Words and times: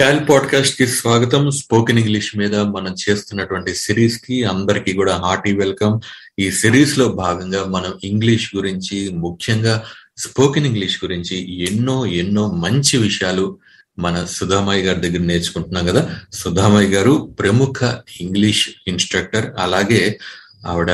Tall 0.00 0.28
పాడ్కాస్ట్కి 0.28 0.86
స్వాగతం. 0.86 1.50
Spoken 1.50 1.98
English 1.98 2.36
మీద 2.36 2.56
మనం 2.56 2.94
చేస్తున్నటువంటి 3.10 3.74
సిరీస్కి 3.74 4.44
అందరికి 4.44 4.92
కూడా 4.92 5.16
హార్టీ 5.16 5.52
వెల్కమ్ 5.52 6.00
ఈ 6.38 6.50
సిరీస్లో 6.50 7.08
భాగంగా 7.08 7.64
మనం 7.64 7.98
ఇంగ్లీష్ 8.04 8.56
గురించి 8.56 9.08
ముఖ్యంగా 9.08 9.84
స్పోకెన్ 10.18 10.66
ఇంగ్లీష్ 10.66 11.04
గురించి 11.04 11.64
ఎన్నో 11.64 12.06
ఎన్నో 12.06 12.50
మంచి 12.50 12.96
విషయాలు 12.98 13.58
మన 13.98 14.24
సుధామయ్య 14.24 14.82
గారి 14.82 15.00
దగ్గర 15.00 15.18
నేర్చుకుంటున్నాం 15.18 15.86
కదా. 15.86 16.10
సుధామయ్య 16.32 16.88
గారు 16.88 17.34
ప్రముఖ 17.40 17.94
ఇంగ్లీష్ 18.20 18.68
ఇన్స్ట్రక్టర్ 18.88 19.50
అలాగే 19.58 20.18
ఆవిడ 20.64 20.90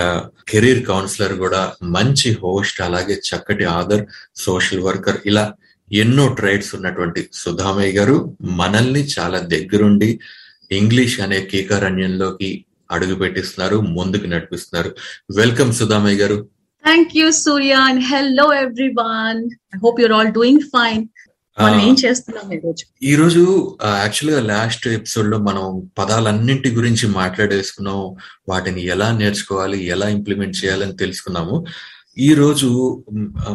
కెరీర్ 0.48 0.87
కౌన్సిలర్ 0.87 1.34
కూడా 1.34 1.73
మంచి 1.83 2.39
హోస్ట్ 2.43 2.80
అలాగే 2.80 3.21
చక్కటి 3.29 3.65
ఆదర్ 3.65 4.05
సోషల్ 4.37 4.80
వర్కర్ 4.80 5.21
ఇలా 5.27 5.45
ఎన్నో 5.93 6.29
ట్రైడ్స్ 6.29 6.75
ఉన్నటువంటి 6.75 7.29
సుధామయ్య 7.33 7.93
గారు 7.93 8.37
మనల్ని 8.43 9.09
చాలా 9.19 9.38
దగ్గరుండి 9.38 10.21
ఇంగ్లీష్ 10.71 11.21
అనే 11.21 11.41
కీకారణ్యంలోకి 11.41 12.65
అడుగు 12.91 13.15
పెట్టిస్తున్నారు 13.15 13.77
ముందుకు 13.77 14.27
నడిపిస్తున్నారు 14.27 14.91
welcome 15.30 15.73
Sudhamayya 15.73 16.16
garu 16.16 16.38
thank 16.85 17.16
you 17.16 17.30
Surya 17.30 17.74
and 17.88 18.01
every 18.02 18.57
everyone. 18.63 19.41
Hope 19.83 20.01
hope 20.01 20.13
all 20.13 20.30
doing 20.30 20.60
fine. 20.60 21.05
మనం 21.61 21.80
ఏం 21.80 21.97
చేస్తున్నాం 22.05 22.52
ఈరోజు 22.52 22.84
ఈ 23.02 23.15
రోజు 23.15 23.77
యాక్చువల్గా 23.84 24.43
లాస్ట్ 24.43 24.88
ఎపిసోడ్లో 24.88 25.38
మనం 25.38 25.91
పదాలన్నింటి 25.98 26.70
గురించి 26.70 27.09
మాట్లాడేసుకున్నాం. 27.09 28.16
వాటిని 28.48 28.87
ఎలా 28.87 29.19
నేర్చుకోవాలి 29.19 29.85
ఎలా 29.85 30.09
ఇంప్లిమెంట్ 30.09 30.65
చేయాలని 30.65 30.96
తెలుసుకున్నాము. 30.96 31.65
ఈ 32.18 32.35
రోజు 32.35 33.02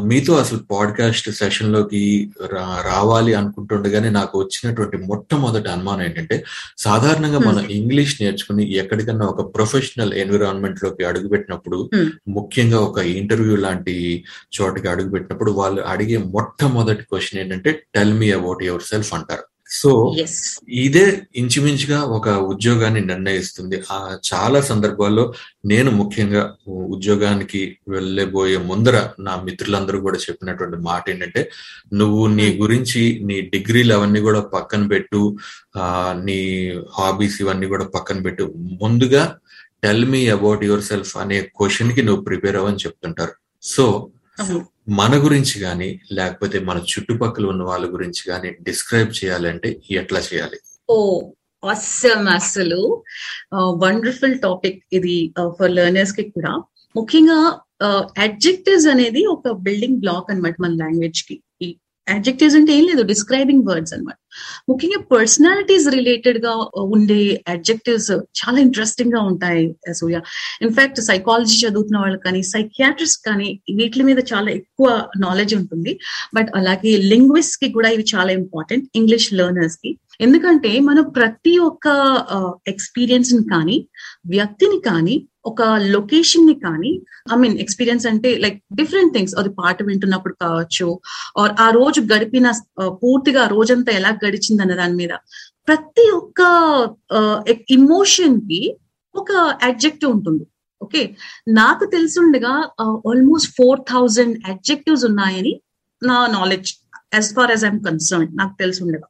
మీతో 0.03 0.33
అసలు 0.33 0.59
పాడ్కాస్ట్ 0.59 1.31
సెషన్లోకి 1.31 2.31
రావాలి 2.55 3.33
అనుకుంటుండగానే 3.33 4.09
నాకు 4.09 4.39
వచ్చినటువంటి 4.39 4.97
మొట్టమొదటి 4.97 5.69
అనుమానం 5.69 6.01
ఏంటంటే 6.01 6.43
సాధారణంగా 6.77 7.39
మనం 7.39 7.65
ఇంగ్లీష్ 7.65 8.21
నేర్చుకుని 8.21 8.73
ఎక్కడికన్నా 8.73 9.25
ఒక 9.25 9.55
ప్రొఫెషనల్ 9.55 10.13
ఎన్విరాన్మెంట్లోకి 10.13 11.03
అడుగుపెట్టినప్పుడు. 11.03 11.89
ముఖ్యంగా 12.27 12.79
ఒక 12.79 12.97
ఇంటర్వ్యూ 12.99 13.55
లాంటి 13.55 14.23
చోటకి 14.61 14.87
అడుగుపెట్టినప్పుడు 14.87 15.51
వాళ్ళు 15.51 15.81
అడిగే 15.81 16.17
మొట్టమొదటి 16.17 17.03
క్వశ్చన్ 17.03 17.41
ఏంటంటే 17.41 17.83
tell 17.95 18.13
me 18.13 18.31
about 18.31 18.63
your 18.63 18.81
self 18.81 19.13
అంటారు 19.13 19.56
సో 19.69 20.15
ఇదే 20.69 21.23
ఇంచుమించుగా 21.35 22.01
ఒక 22.01 22.29
ఉద్యోగాన్ని 22.29 23.01
నిర్ణయిస్తుంది. 23.01 23.83
ఆ 23.91 24.17
చాలా 24.33 24.61
సందర్భాల్లో 24.61 25.33
నేను 25.65 25.91
ముఖ్యంగా 25.91 26.55
ఉద్యోగానికి 26.67 27.77
వెళ్ళబోయే 27.89 28.57
ముందర 28.57 29.09
నా 29.19 29.35
మిత్రులందరూ 29.35 30.01
కూడా 30.01 30.17
చెప్పినటువంటి 30.17 30.77
మాట 30.77 31.09
ఏంటంటే 31.09 31.51
నువ్వు 31.93 32.27
నీ 32.27 32.57
గురించి 32.57 33.19
నీ 33.23 33.41
డిగ్రీలు 33.41 33.93
అవన్నీ 33.93 34.21
కూడా 34.21 34.41
పక్కన 34.41 34.87
పెట్టు 34.87 35.37
ఆ 35.77 36.13
నీ 36.23 36.39
హాబీస్ 36.99 37.41
ఇవన్నీ 37.41 37.67
కూడా 37.67 37.85
పక్కన 37.85 38.19
పెట్టు. 38.21 38.53
ముందుగా 38.81 39.37
tell 39.83 40.05
me 40.05 40.27
about 40.27 40.63
your 40.63 40.81
self 40.81 41.17
అనే 41.17 41.41
క్వశ్చన్కి 41.41 42.01
నువ్వు 42.01 42.23
ప్రిపేర్ 42.23 42.55
అవ్వని 42.55 42.77
చెప్తుంటారు. 42.77 43.33
సో 43.63 44.11
మన 44.89 45.13
గురించి 45.23 45.59
కానీ 45.59 45.99
లేకపోతే 46.11 46.59
మన 46.59 46.77
చుట్టుపక్కల 46.77 47.45
ఉన్న 47.45 47.63
వాళ్ళ 47.63 47.85
గురించి 47.93 48.21
కానీ 48.27 48.49
డిస్క్రైబ్ 48.61 49.11
చేయాలంటే 49.19 49.69
ఎట్లా 49.91 50.19
చేయాలి? 50.19 50.59
ఓ 50.89 50.97
అస్సమ్ 51.69 52.27
అసలు 52.27 53.03
వండర్ఫుల్ 53.55 54.39
టాపిక్ 54.39 54.83
ఇది 54.93 55.33
ఫర్ 55.59 55.71
లెర్నర్స్కి 55.71 56.29
కూడా. 56.29 56.53
ముఖ్యంగా 56.95 57.59
అడ్జెక్టివ్స్ 58.17 58.87
అనేది 58.87 59.25
ఒక 59.25 59.51
బిల్డింగ్ 59.51 59.97
బ్లాక్ 59.97 60.31
అన్నమాట 60.31 60.55
మన 60.61 60.69
లాంగ్వేజ్కి. 60.69 61.35
అడ్జెక్టివ్స్ 62.07 62.55
అంటే 62.55 62.71
ఏం 62.73 62.83
లేదు 62.85 63.01
డిస్క్రైబింగ్ 63.01 63.63
వర్డ్స్ 63.69 63.93
అన్నమాట. 63.93 64.17
ముఖ్యంగా 64.69 64.99
పర్సనాలిటీస్ 65.11 65.87
రిలేటెడ్గా 65.89 66.53
ఉండే 66.95 67.43
అడ్జెక్టివ్స్ 67.47 68.11
చాలా 68.11 68.57
ఇంట్రెస్టింగ్గా 68.59 69.21
ఉంటాయి 69.21 69.75
సూర్య. 69.99 70.21
ఇన్ఫాక్ట్ 70.61 71.01
సైకాలజీ 71.01 71.67
చదువుతున్న 71.67 71.99
వాళ్ళు 71.99 72.17
కానీ 72.17 72.41
సైకియాట్రిస్ట్ 72.43 73.21
కానీ 73.25 73.59
వీటి 73.75 74.03
మీద 74.03 74.19
చాలా 74.33 74.51
ఎక్కువ 74.51 74.89
నాలెడ్జ్ 75.17 75.55
ఉంటుంది. 75.55 75.99
బట్ 76.35 76.51
అలాగే 76.55 76.97
లింగ్విస్ట్కి 76.97 77.69
కూడా 77.71 77.89
ఇవి 77.89 78.05
చాలా 78.15 78.31
ఇంపార్టెంట్ 78.31 78.85
ఇంగ్లీష్ 78.95 79.33
లెర్నర్స్కి. 79.33 79.91
ఎందుకంటే 80.21 80.79
మనం 80.79 81.03
ప్రతి 81.09 81.57
ఒక్క 81.59 81.87
ఎక్స్పీరియన్స్ని 82.67 83.43
కానీ 83.53 83.87
వ్యక్తిని 84.29 84.79
కానీ 84.89 85.15
ఒక 85.49 85.61
లొకేషన్ని 85.95 86.55
కానీ 86.65 86.91
ఐ 87.33 87.37
మీన్ 87.43 87.55
ఎక్స్పీరియన్స్ 87.63 88.05
అంటే 88.11 88.29
లైక్ 88.43 88.57
డిఫరెంట్ 88.79 89.13
థింగ్స్ 89.15 89.35
అది 89.41 89.51
పాట 89.59 89.77
వింటున్నప్పుడు 89.89 90.35
కావచ్చు 90.45 90.87
ఆర్ 91.41 91.53
ఆ 91.65 91.67
రోజు 91.79 92.01
గడిపిన 92.13 92.47
పూర్తిగా 93.03 93.41
ఆ 93.45 93.51
రోజంతా 93.55 93.91
ఎలా 93.99 94.11
గడిచింది 94.25 94.63
అన్న 94.65 94.75
దాని 94.81 94.95
మీద. 95.01 95.13
ప్రతి 95.69 96.05
ఒక్క 96.19 96.41
ఇమోషన్కి 97.77 98.61
ఒక 99.15 99.31
అడ్జెక్టివ్ 99.69 100.11
ఉంటుంది. 100.15 100.43
ఓకే 100.81 101.01
నాకు 101.59 101.83
తెలిసిండగా 101.95 102.53
ఆల్మోస్ట్ 103.11 103.49
ఫోర్ 103.57 103.79
థౌజండ్ 103.93 104.35
అడ్జెక్టివ్స్ 104.51 105.05
ఉన్నాయని 105.09 105.53
నా 106.01 106.17
knowledge 106.37 106.71
as 107.15 107.29
far 107.37 107.51
as 107.53 107.63
I'm 107.67 107.81
concern 107.87 108.27
నాకు 108.39 108.53
తెలిసిండగా. 108.63 109.07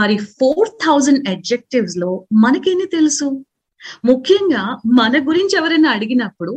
మరి 0.00 0.16
ఫోర్ 0.38 0.70
థౌజండ్ 0.84 1.22
అడ్జెక్టివ్స్లో 1.32 2.10
మనకేంటి 2.44 2.86
తెలుసు? 2.96 3.26
ముఖ్యంగా 4.04 4.62
మన 4.92 5.20
గురించి 5.26 5.54
ఎవరైనా 5.58 5.90
అడిగినప్పుడు 5.92 6.52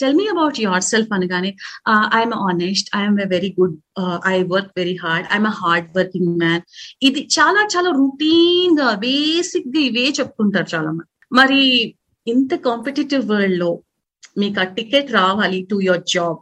tell 0.00 0.16
me 0.16 0.26
about 0.28 0.58
your 0.60 0.84
self 0.84 1.12
అనగానే 1.12 1.50
I'm 2.16 2.34
honest 2.42 2.88
I'm 2.96 3.18
a 3.20 3.28
very 3.34 3.50
good 3.58 3.76
I 4.28 4.36
work 4.52 4.72
very 4.76 4.96
hard 5.02 5.28
I'm 5.32 5.48
a 5.48 5.54
hard 5.60 5.88
working 5.96 6.32
man 6.38 6.64
ఇది 7.02 7.22
చాలా 7.36 7.62
చాలా 7.74 7.92
రూటీన్గా 7.98 8.88
బేసిక్గా 9.04 9.82
ఇవే 9.82 10.06
చెప్పుకుంటారు 10.18 10.70
చాలా 10.74 10.90
మంది 10.90 11.08
మరి 11.32 11.62
ఇంత 12.26 12.54
కాంపిటేటివ్ 12.66 13.24
వరల్డ్లో 13.30 13.70
మీకు 14.38 14.60
ఆ 14.60 14.68
టికెట్ 14.76 15.08
రావాలి 15.12 15.58
టు 15.70 15.76
యువర్ 15.84 16.04
జాబ్ 16.08 16.38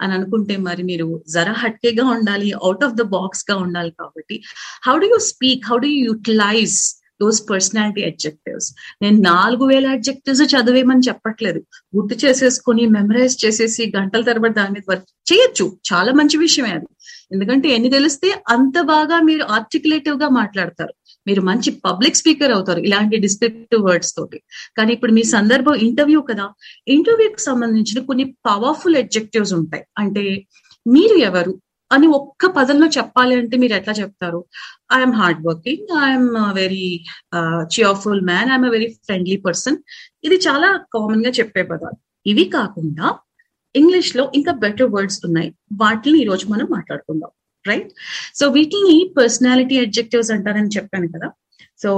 అని 0.00 0.12
అనుకుంటే 0.14 0.54
మరి 0.64 0.82
మీరు 0.82 1.06
జరా 1.34 1.52
హట్కేగా 1.60 2.04
ఉండాలి 2.14 2.48
అవుట్ 2.60 2.84
ఆఫ్ 2.86 2.96
ద 2.96 3.04
బాక్స్గా 3.12 3.56
ఉండాలి 3.64 3.92
కాబట్టి 3.98 4.36
how 4.86 4.94
do 4.98 5.08
you 5.12 5.18
speak 5.28 5.66
how 5.70 5.76
do 5.78 5.90
you 5.92 6.00
utilize 6.04 6.78
those 7.22 7.50
personality 7.50 8.02
adjectives 8.02 8.74
నేను 9.02 9.20
నాలుగు 9.20 9.64
వేల 9.64 9.86
అడ్జెక్టివ్స్ 9.86 10.42
చదివేమని 10.42 11.00
చెప్పట్లేదు. 11.08 11.60
గుర్తు 11.96 12.26
చేసేసుకొని 12.26 12.86
మెమరైజ్ 12.86 13.46
చేసేసి 13.46 13.92
గంటల 13.96 14.22
తరబడి 14.22 14.54
దాని 14.54 14.70
మీద 14.70 14.82
వర్క్ 14.88 15.32
చేయొచ్చు. 15.32 15.76
చాలా 15.92 16.12
మంచి 16.12 16.36
విషయమే 16.38 16.70
అది. 16.70 16.86
ఎందుకంటే 17.32 17.68
ఎన్ని 17.68 17.90
తెలిస్తే 17.90 18.42
అంత 18.48 18.80
బాగా 18.80 19.20
మీరు 19.20 19.42
ఆర్టికులేటివ్గా 19.42 20.28
మాట్లాడతారు. 20.28 20.94
మీరు 21.26 21.40
మంచి 21.40 21.70
పబ్లిక్ 21.70 22.16
స్పీకర్ 22.16 22.50
అవుతారు 22.50 22.80
ఇలాంటి 22.80 23.16
డిస్క్రిప్టివ్ 23.16 23.82
వర్డ్స్ 23.82 24.14
తోటి. 24.16 24.42
కానీ 24.76 24.92
ఇప్పుడు 24.92 25.12
మీ 25.12 25.22
సందర్భం 25.22 25.74
ఇంటర్వ్యూ 25.74 26.20
కదా. 26.20 26.48
ఇంటర్వ్యూకి 26.88 27.42
సంబంధించిన 27.42 28.04
కొన్ని 28.04 28.24
పవర్ఫుల్ 28.24 28.96
అడ్జెక్టివ్స్ 28.96 29.52
ఉంటాయి. 29.52 29.84
అంటే 29.98 30.44
మీరు 30.86 31.16
ఎవరు? 31.16 31.60
అని 31.94 32.06
ఒక్క 32.18 32.50
పదంలో 32.58 32.86
చెప్పాలి 32.96 33.34
అంటే 33.40 33.56
మీరు 33.62 33.74
ఎట్లా 33.78 33.94
చెప్తారు? 34.00 34.40
I'm 34.96 35.14
hard 35.20 35.40
working 35.48 35.88
I'm 36.08 36.30
very 36.60 36.86
cheerful 37.74 38.22
man 38.30 38.50
I'm 38.54 38.68
very 38.76 38.88
friendly 39.08 39.36
person 39.46 39.78
ఇది 40.28 40.38
చాలా 40.46 40.70
కామన్గా 40.96 41.32
చెప్పే 41.40 41.64
పదాలు. 41.72 41.98
ఇవి 42.32 42.44
కాకుండా 42.56 43.06
ఇంగ్లీష్లో 43.74 44.24
ఇంకా 44.38 44.52
బెటర్ 44.64 44.90
వర్డ్స్ 44.94 45.20
ఉన్నాయి. 45.28 45.50
వాటిని 45.82 46.16
ఈ 46.22 46.24
రోజు 46.30 46.44
మనం 46.52 46.66
మాట్లాడుకుందాం. 46.76 47.30
రైట్ 47.64 47.90
సో 48.38 48.44
వీటిని 48.56 48.96
పర్సనాలిటీ 49.18 49.76
అడ్జెక్టివ్స్ 49.84 50.32
అంటారని 50.36 50.72
చెప్పాను 50.76 51.08
కదా. 51.14 51.28
So 51.82 51.90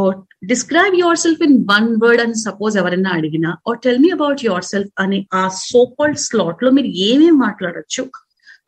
describe 0.50 0.94
yourself 1.22 1.42
in 1.46 1.56
one 1.70 1.88
word 2.02 2.20
అని 2.24 2.36
సపోజ్ 2.46 2.74
ఎవరైనా 2.80 3.10
అడిగినా 3.18 3.50
or 3.68 3.78
tell 3.84 4.00
me 4.04 4.10
about 4.16 4.42
yourself 4.72 4.92
అనే 5.04 5.18
ఆ 5.40 5.42
సోకాల్డ్ 5.68 6.20
స్లాట్లో 6.26 6.70
మీరు 6.76 6.90
ఏమేమి 7.08 7.38
మాట్లాడొచ్చు 7.46 8.04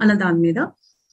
అన్న 0.02 0.12
దాని 0.22 0.40
మీద 0.46 0.60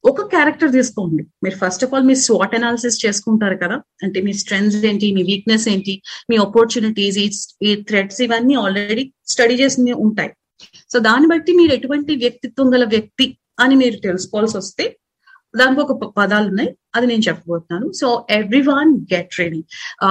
ఒక 0.05 0.21
క్యారెక్టర్ 0.21 0.71
తీసుకోండి. 0.71 1.23
మీరు 1.43 1.55
ఫస్ట్ 1.55 1.83
ఆఫ్ 1.83 1.93
ఆల్ 1.93 2.03
మీ 2.03 2.15
స్వాట్ 2.15 2.55
అనాలిసిస్ 2.55 3.05
చేసుకుంటారు 3.05 3.55
కదా? 3.55 3.81
అంటే 4.03 4.21
మీ 4.21 4.33
స్ట్రెంగ్స్ 4.33 4.75
ఏంటి 4.75 5.11
మీ 5.11 5.23
వీక్నెస్ 5.23 5.69
ఏంటి 5.69 6.01
మీ 6.29 6.37
ఆపర్చునిటీస్ 6.37 7.55
ఈ 7.63 7.75
థ్రెడ్స్ 7.75 8.21
ఇవన్నీ 8.21 8.53
ఆల్రెడీ 8.53 9.13
స్టడీ 9.27 9.53
చేసి 9.53 9.93
ఉంటాయి. 9.93 10.31
సో 10.93 10.99
దాన్ని 10.99 11.27
బట్టి 11.27 11.51
మీరు 11.51 11.73
ఎటువంటి 11.73 12.15
వ్యక్తిత్వం 12.15 12.73
గల 12.73 12.85
వ్యక్తి 12.85 13.37
అని 13.59 13.75
మీరు 13.75 13.95
తెలుసుకోవాల్సి 13.95 14.57
వస్తే 14.57 14.97
దానికి 15.57 15.81
ఒక 15.81 15.91
ప- 15.91 16.13
పదాలు 16.17 16.47
ఉన్నాయి. 16.47 16.75
అది 16.95 17.07
నేను 17.07 17.21
చెప్పబోతున్నాను. 17.27 17.91
So 17.91 18.27
everyone 18.61 19.13
get 19.13 19.39
ready 19.39 19.63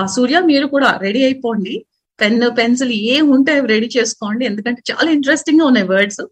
Surya 0.04 0.40
మీరు 0.40 0.66
కూడా 0.66 0.98
రెడీ 1.02 1.22
అయిపోండి. 1.25 1.87
పెన్ 2.20 2.42
పెన్సిల్ 2.58 2.92
ఏ 2.92 3.20
ఉంటే 3.20 3.52
అవి 3.52 3.69
రెడీ 3.69 3.90
చేసుకోండి. 3.98 4.44
ఎందుకంటే 4.44 4.82
చాలా 4.92 5.10
ఇంట్రెస్టింగ్గా 5.10 5.66
ఉన్నాయి 5.66 5.87
వర్డ్స్ 5.87 6.26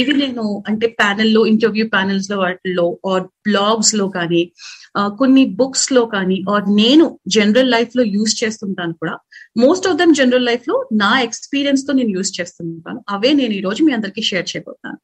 ఇవి 0.00 0.12
నేను 0.22 0.44
అంటే 0.68 0.86
ప్యానెల్లో 1.00 1.42
ఇంటర్వ్యూ 1.52 1.84
ప్యానెల్స్లో 1.94 2.36
వాటిల్లో 2.42 2.86
ఆర్ 3.12 3.24
బ్లాగ్స్లో 3.48 4.06
కానీ 4.16 4.42
కొన్ని 5.20 5.44
బుక్స్లో 5.58 6.02
కానీ 6.14 6.36
ఆర్ 6.52 6.66
నేను 6.78 7.06
జనరల్ 7.36 7.70
లైఫ్లో 7.74 8.02
యూజ్ 8.14 8.34
చేస్తుంటాను 8.42 8.94
కూడా. 9.00 9.14
మోస్ట్ 9.64 9.86
ఆఫ్ 9.88 9.98
దమ్ 10.00 10.14
జనరల్ 10.20 10.46
లైఫ్లో 10.50 10.76
నా 11.02 11.12
ఎక్స్పీరియన్స్తో 11.28 11.92
నేను 11.92 12.12
యూజ్ 12.16 12.32
చేస్తుంటాను. 12.38 13.00
అవే 13.14 13.32
నేను 13.40 13.54
ఈ 13.58 13.62
రోజు 13.66 13.80
మీ 13.86 13.92
అందరికి 13.92 14.22
share 14.30 14.46
చేయబోతాను 14.52 14.98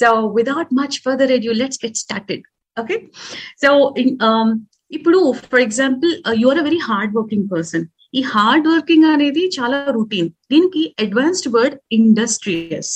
so 0.00 0.08
without 0.38 0.72
much 0.80 0.96
further 1.04 1.32
adieu 1.38 1.54
let's 1.62 1.80
get 1.84 2.00
started 2.04 2.44
okay 2.76 2.96
so 3.62 3.70
ఇప్పుడు 4.90 5.18
for 5.44 5.62
example 5.66 6.12
you 6.42 6.48
are 6.52 6.60
a 6.60 6.66
very 6.68 6.80
hard 6.88 7.14
working 7.16 7.46
person 7.54 7.86
ఈ 8.14 8.20
హార్డ్ 8.34 8.66
వర్కింగ్ 8.68 9.06
అనేది 9.14 9.42
చాలా 9.56 9.78
రూటీన్ 9.96 10.28
దీనికి 10.52 10.82
అడ్వాన్స్డ్ 11.04 11.50
వర్డ్ 11.56 11.76
ఇండస్ట్రియస్ 11.92 12.92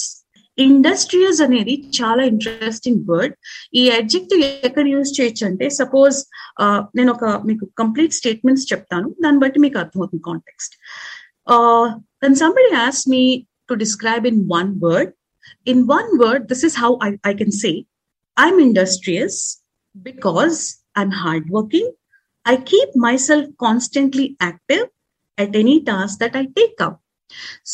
ఇండస్ట్రియస్ 0.59 1.41
అనేది 1.47 1.75
చాలా 1.99 2.23
ఇంట్రెస్టింగ్ 2.33 3.03
వర్డ్ 3.11 3.35
ఈ 3.81 3.83
అడ్జెక్టివ్ 3.99 4.43
ఎక్కడ 4.69 4.85
యూజ్ 4.95 5.13
చేయొచ్చు 5.19 5.45
అంటే 5.49 5.69
సపోజ్ 5.81 6.19
నేను 6.99 7.11
ఒక 7.17 7.25
మీకు 7.49 7.65
కంప్లీట్ 7.83 8.19
స్టేట్మెంట్స్ 8.21 8.67
చెప్తాను. 8.73 9.09
దాన్ని 9.25 9.41
బట్టి 9.45 9.61
మీకు 9.65 9.79
అర్థమవుతుంది 9.83 10.23
context 10.31 10.77
then 12.25 12.37
somebody 12.43 12.71
as 12.81 13.03
me 13.15 13.23
to 13.71 13.77
describe 13.85 14.27
in 14.33 14.43
one 14.57 14.73
word 14.87 15.13
in 15.73 15.83
one 15.95 16.11
word 16.25 16.47
this 16.53 16.65
is 16.71 16.79
how 16.85 16.93
I 17.09 17.11
I 17.31 17.35
can 17.41 17.57
say 17.63 17.73
I'm 18.37 18.63
industrious 18.69 19.41
because 19.95 20.61
I'm 21.01 21.17
hard 21.25 21.49
working 21.59 21.91
I 22.47 22.57
keep 22.57 22.91
myself 22.97 23.45
constantly 23.57 24.37
active 24.41 24.87
at 25.39 25.55
any 25.55 25.75
task 25.85 26.19
that 26.19 26.35
I 26.35 26.47
take 26.57 26.81
up. 26.81 26.95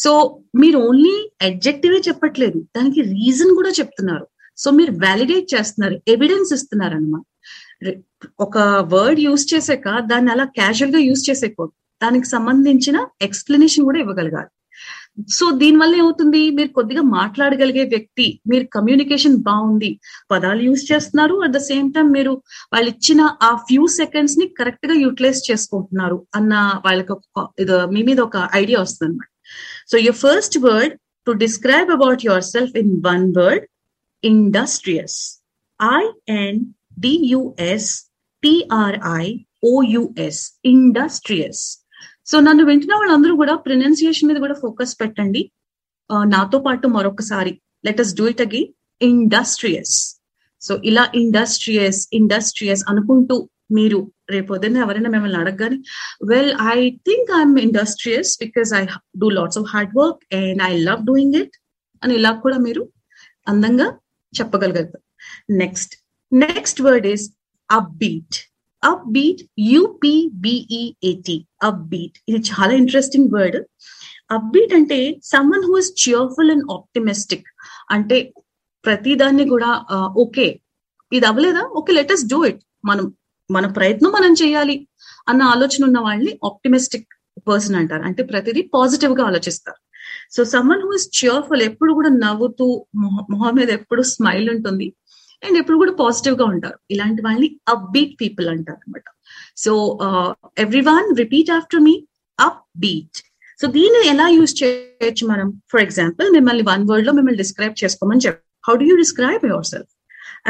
So 0.03 0.13
మీరు 0.63 0.79
only 0.89 1.15
అడ్జెక్టివే 1.49 2.01
చెప్పట్లేదు. 2.09 2.59
దానికి 2.77 3.01
reason 3.15 3.53
కూడా 3.61 3.73
చెప్తున్నారు. 3.81 4.27
So 4.59 4.69
మీరు 4.79 4.93
validate 5.05 5.49
చేస్తున్నారు 5.55 5.97
evidence 6.15 6.53
ఇస్తున్నారు 6.57 6.95
అనమాట 7.01 7.25
ఒక 8.47 8.59
వర్డ్ 8.93 9.21
యూజ్ 9.27 9.45
చేసాక 9.55 9.89
దాన్ని 10.13 10.31
అలా 10.35 10.45
క్యాజువల్గా 10.59 11.01
యూజ్ 11.09 11.23
చేసేకూడదు 11.31 11.75
దానికి 12.01 12.29
సంబంధించిన 12.35 12.97
ఎక్స్ప్లెనేషన్ 13.27 13.87
కూడా 13.89 13.99
ఇవ్వగలగాలి. 14.05 14.51
సో 15.37 15.45
దీనివల్ల 15.61 15.95
ఏమవుతుంది? 16.01 16.41
మీరు 16.57 16.71
కొద్దిగా 16.77 17.03
మాట్లాడగలిగే 17.19 17.85
వ్యక్తి 17.95 18.27
మీరు 18.51 18.65
కమ్యూనికేషన్ 18.77 19.37
బాగుంది 19.49 19.91
పదాలు 20.33 20.61
యూజ్ 20.69 20.85
చేస్తున్నారు 20.91 21.37
అట్ 21.45 21.55
ద 21.57 21.61
సేమ్ 21.71 21.89
టైం 21.97 22.09
మీరు 22.19 22.33
వాళ్ళు 22.75 22.91
ఇచ్చిన 22.95 23.23
ఆ 23.49 23.51
ఫ్యూ 23.69 23.87
సెకండ్స్ని 24.01 24.47
కరెక్ట్గా 24.61 24.97
యూటిలైజ్ 25.05 25.41
చేసుకుంటున్నారు 25.51 26.19
అన్న 26.41 26.55
వాళ్ళకి 26.87 27.13
ఒక 27.17 27.81
మీ 27.95 28.03
మీద 28.11 28.21
ఒక 28.29 28.37
ఐడియా 28.63 28.81
వస్తుంది 28.87 29.09
అనమాట 29.09 29.29
so 29.87 29.97
yourself 29.99 30.21
first 30.25 30.59
word 30.59 30.95
word, 33.37 33.63
industrious. 34.25 35.15
I 35.81 36.05
yourself 37.03 37.13
U 37.35 37.43
one 37.61 37.87
T 38.43 38.53
R 38.71 38.95
I 39.21 39.27
O 39.63 39.75
U 39.93 40.03
S, 40.27 40.39
industrious. 40.65 41.61
So 42.31 42.37
నన్ను 42.41 42.65
వింటున్న 42.65 42.95
వాళ్ళందరూ 42.95 43.35
కూడా 43.37 43.55
ప్రొనౌన్సియేషన్ 43.57 44.29
మీద 44.29 44.37
కూడా 44.37 44.55
ఫోకస్ 44.55 44.93
పెట్టండి 45.01 45.43
నాతో 46.11 46.59
పాటు 46.59 46.87
మరొకసారి 46.89 47.53
let 47.85 48.01
us 48.01 48.13
do 48.15 48.25
it 48.29 48.41
again 48.41 48.69
industrious 49.01 49.95
so 50.63 50.75
ఇలా 50.85 51.05
ఇండస్ట్రియస్ 51.15 52.01
ఇండస్ట్రియస్ 52.13 52.83
అనుకుంటూ 52.89 53.37
మీరు 53.71 54.01
రేపు 54.29 54.47
పొద్దున్న 54.49 54.79
ఎవరైనా 54.79 55.09
మిమ్మల్ని 55.09 55.39
అడగగానే 55.39 55.79
well 56.31 56.53
I 56.71 56.79
think 57.07 57.31
I'm 57.31 57.57
industrious 57.59 58.33
because 58.41 58.73
I 58.75 58.83
do 59.17 59.29
lots 59.31 59.59
of 59.59 59.69
hard 59.75 59.95
work 59.97 60.21
and 60.35 60.63
I 60.63 60.73
love 60.81 61.03
doing 61.05 61.35
it 61.35 61.57
అని 62.03 62.15
ఇలా 62.15 62.33
కూడా 62.43 62.59
మీరు 62.59 62.83
అందంగా 63.47 63.87
చెప్పగలుగుతారు 64.35 65.03
next 65.59 65.95
next 66.33 66.81
word 66.81 67.07
is 67.07 67.25
upbeat 67.97 68.37
upbeat 69.09 69.41
upbeat 71.89 72.17
ఇది 72.29 72.39
చాలా 72.51 72.73
ఇంట్రెస్టింగ్ 72.75 73.31
వర్డ్ 73.33 73.59
అప్ 74.31 74.49
బీట్ 74.51 74.75
అంటే 74.75 74.99
someone 75.25 75.65
who 75.65 75.77
is 75.79 75.91
cheerful 76.05 76.51
and 76.51 76.73
optimistic 76.73 77.49
అంటే 77.91 78.17
ప్రతిదాన్ని 78.85 79.45
కూడా 79.49 79.71
ఓకే 80.17 80.47
ఇది 81.13 81.27
అవ్వలేదా? 81.27 81.63
ఓకే 81.71 81.93
లెటస్ 81.93 82.25
డూ 82.27 82.45
ఇట్ 82.45 82.61
మనం 82.85 83.05
మన 83.51 83.67
ప్రయత్నం 83.77 84.11
మనం 84.19 84.33
చేయాలి 84.43 84.77
అన్న 85.31 85.43
ఆలోచన 85.55 85.83
ఉన్న 85.89 85.99
వాళ్ళని 86.07 86.33
ఆప్టిమిస్టిక్ 86.49 87.09
పర్సన్ 87.49 87.77
అంటారు. 87.81 88.03
అంటే 88.09 88.23
ప్రతిదీ 88.31 88.63
పాజిటివ్గా 88.77 89.23
ఆలోచిస్తారు. 89.31 89.81
So 90.35 90.41
someone 90.55 90.83
who 90.87 90.91
is 90.99 91.09
cheerful 91.19 91.63
ఎప్పుడు 91.71 91.93
కూడా 91.99 92.11
నవ్వుతూ 92.25 92.67
మొహం 93.33 93.55
మీద 93.59 93.71
ఎప్పుడు 93.79 94.03
స్మైల్ 94.15 94.49
ఉంటుంది. 94.55 94.87
అండ్ 95.43 95.57
ఎప్పుడు 95.61 95.79
కూడా 95.83 95.93
పాజిటివ్గా 96.03 96.47
ఉంటారు. 96.55 96.79
ఇలాంటి 96.95 97.21
వాళ్ళని 97.27 97.49
అప్బీట్ 97.75 98.15
పీపుల్ 98.23 98.49
అంటారు 98.55 98.81
అనమాట 98.85 99.09
so 99.65 99.73
everyone 100.91 101.09
repeat 101.23 101.51
after 101.59 101.83
me 101.89 101.95
upbeat 102.85 103.19
so 103.61 103.67
దీన్ని 103.77 104.01
ఎలా 104.13 104.27
యూజ్ 104.37 104.53
చేయొచ్చు 104.63 105.25
మనం? 105.31 105.49
ఫర్ 105.73 105.83
ఎగ్జాంపుల్ 105.87 106.27
మిమ్మల్ని 106.37 106.65
వన్ 106.73 106.85
వర్డ్లో 106.91 107.13
మిమ్మల్ని 107.19 107.41
డిస్క్రైబ్ 107.45 107.75
చేసుకోమని 107.83 108.25
చెప్పి 108.27 108.43
how 108.69 108.75
do 108.83 108.87
you 108.91 108.97
describe 109.05 109.45
yourself 109.73 109.91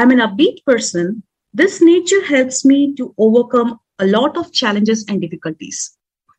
I 0.01 0.05
mean 0.11 0.21
upbeat 0.27 0.59
person 0.69 1.09
this 1.53 1.77
nature 1.83 2.25
helps 2.33 2.63
me 2.71 2.79
to 2.99 3.05
overcome 3.27 3.71
a 4.03 4.07
lot 4.15 4.37
of 4.37 4.51
challenges 4.59 5.03
and 5.11 5.21
difficulties 5.25 5.81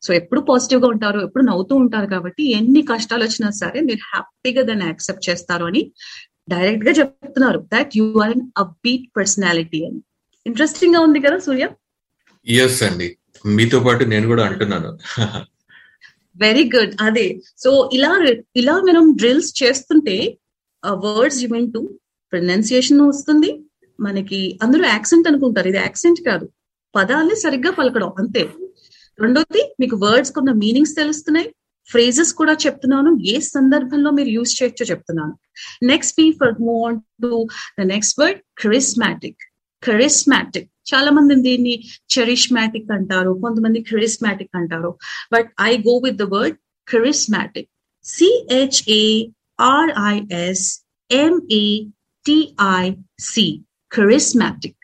so 0.02 0.10
ఎప్పుడు 0.14 0.40
పాజిటివ్గా 0.40 0.88
ఉంటారు 0.94 1.18
ఎప్పుడు 1.20 1.44
నవ్వుతూ 1.44 1.74
ఉంటారు 1.74 2.06
కాబట్టి 2.06 2.42
ఎన్ని 2.58 2.82
కష్టాలు 2.82 3.22
వచ్చినా 3.24 3.48
సరే 3.62 3.80
మీరు 3.80 4.02
హ్యాపీగా 4.12 4.62
దాన్ని 4.62 4.86
యాక్సెప్ట్ 4.86 5.28
చేస్తారు 5.28 5.64
అని 5.64 5.82
డైరెక్ట్గా 6.48 6.92
చెప్తున్నారు 7.00 7.58
that 7.74 7.92
you 7.98 8.06
are 8.22 8.32
an 8.36 8.44
upbeat 8.58 9.04
personality 9.16 9.80
అని. 9.88 10.00
ఇంట్రెస్టింగ్గా 10.46 11.00
ఉంది 11.06 11.20
కదా 11.20 11.38
సూర్య? 11.38 11.64
ఎస్ 12.46 12.82
అండి. 12.82 13.08
మీతో 13.56 13.80
పాటు 13.80 14.02
నేను 14.04 14.26
కూడా 14.26 14.42
అంటున్నాను. 14.46 14.90
వెరీ 16.36 16.64
గుడ్ 16.74 16.94
అదే. 17.00 17.26
సో 17.58 17.70
ఇలా 17.92 18.10
ఇలా 18.56 18.74
మనం 18.88 19.04
డ్రిల్స్ 19.12 19.50
చేస్తుంటే 19.62 20.16
వర్డ్స్ 21.04 21.42
టు 21.74 21.80
ప్రొనౌన్సియేషన్ 22.32 23.00
వస్తుంది 23.08 23.50
మనకి 24.00 24.40
అందరూ 24.62 24.84
యాక్సెంట్ 24.84 25.28
అనుకుంటారు. 25.28 25.68
ఇది 25.68 25.78
యాక్సెంట్ 25.78 26.20
కాదు. 26.28 26.46
పదాలని 26.94 27.36
సరిగ్గా 27.36 27.70
పలకడం 27.70 28.12
అంతే. 28.18 28.42
రెండోది 29.18 29.62
మీకు 29.80 29.96
వర్డ్స్ 29.96 30.32
కొన్న 30.32 30.52
మీనింగ్స్ 30.52 30.94
తెలుస్తున్నాయి. 30.96 31.48
ఫ్రేజెస్ 31.88 32.32
కూడా 32.34 32.52
చెప్తున్నాను. 32.66 33.10
ఏ 33.26 33.40
సందర్భంలో 33.40 34.10
మీరు 34.10 34.28
యూజ్ 34.28 34.62
చేయొచ్చో 34.62 34.84
చెప్తున్నాను. 34.86 35.34
Next 35.82 36.20
we 36.20 36.26
for 36.32 36.54
move 36.60 36.82
on 36.88 37.00
to 37.22 37.46
the 37.80 37.86
next 37.86 38.20
word 38.20 38.40
charismatic 38.58 39.42
charismatic 39.82 40.68
చాలా 40.94 41.10
మంది 41.10 41.34
దీన్ని 41.34 41.74
చెరిష్మాటిక్ 42.18 42.92
అంటారు. 42.92 43.30
కొంతమంది 43.42 43.80
క్రిస్మాటిక్ 43.80 44.50
అంటారు. 44.54 44.90
But 45.32 45.50
I 45.60 45.78
go 45.78 45.94
with 46.04 46.16
the 46.16 46.22
word 46.22 46.56
charismatic 46.88 47.70
C H A 48.04 49.02
R I S 49.60 50.66
M A 51.10 51.64
T I C 52.26 53.48
charismatic 53.92 54.78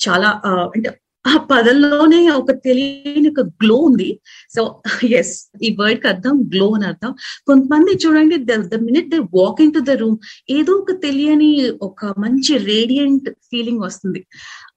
చాలా 0.00 0.28
అంటే 0.74 0.90
ఆ 1.24 1.36
పదంలోనే 1.50 2.18
ఒక 2.30 2.50
తెలియని 2.66 3.28
ఒక 3.30 3.42
గ్లో 3.62 3.76
ఉంది. 3.88 4.08
సో 4.56 4.62
ఎస్ 5.18 5.32
ఈ 5.66 5.68
వర్డ్కి 5.80 6.06
అర్థం 6.08 6.34
గ్లో 6.54 6.66
అని 6.76 6.86
అర్థం. 6.90 7.10
కొంతమంది 7.46 7.92
చూడండి 8.02 8.36
the 8.72 8.78
minute 8.88 9.10
they 9.14 9.18
walk 9.38 9.60
into 9.74 9.80
the 9.90 9.96
room 10.02 10.16
ఏదో 10.50 10.72
ఒక 10.72 10.92
తెలియని 11.06 11.50
ఒక 11.88 12.12
మంచి 12.18 12.56
రేడియంట్ 12.70 13.28
ఫీలింగ్ 13.50 13.82
వస్తుంది. 13.88 14.22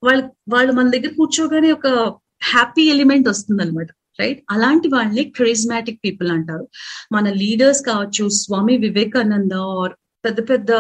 వాళ్ళు 0.03 0.25
వాళ్ళు 0.49 0.73
మన 0.73 0.89
దగ్గర 0.89 1.13
కూర్చోగానే 1.19 1.71
ఒక 1.71 1.87
హ్యాపీ 2.43 2.85
ఎలిమెంట్ 2.89 3.29
వస్తుంది 3.29 3.63
అనమాట 3.63 3.89
రైట్ 4.19 4.39
అలాంటి 4.49 4.87
వాళ్ళని 4.87 5.23
క్రిజ్మాటిక్ 5.37 6.01
పీపుల్ 6.05 6.31
అంటారు. 6.31 6.65
మన 7.11 7.25
లీడర్స్ 7.43 7.81
కావచ్చు 7.81 8.23
స్వామి 8.41 8.77
వివేకానంద 8.77 9.53
ఆర్ 9.77 9.93
పెద్ద 10.25 10.39
పెద్ద 10.49 10.71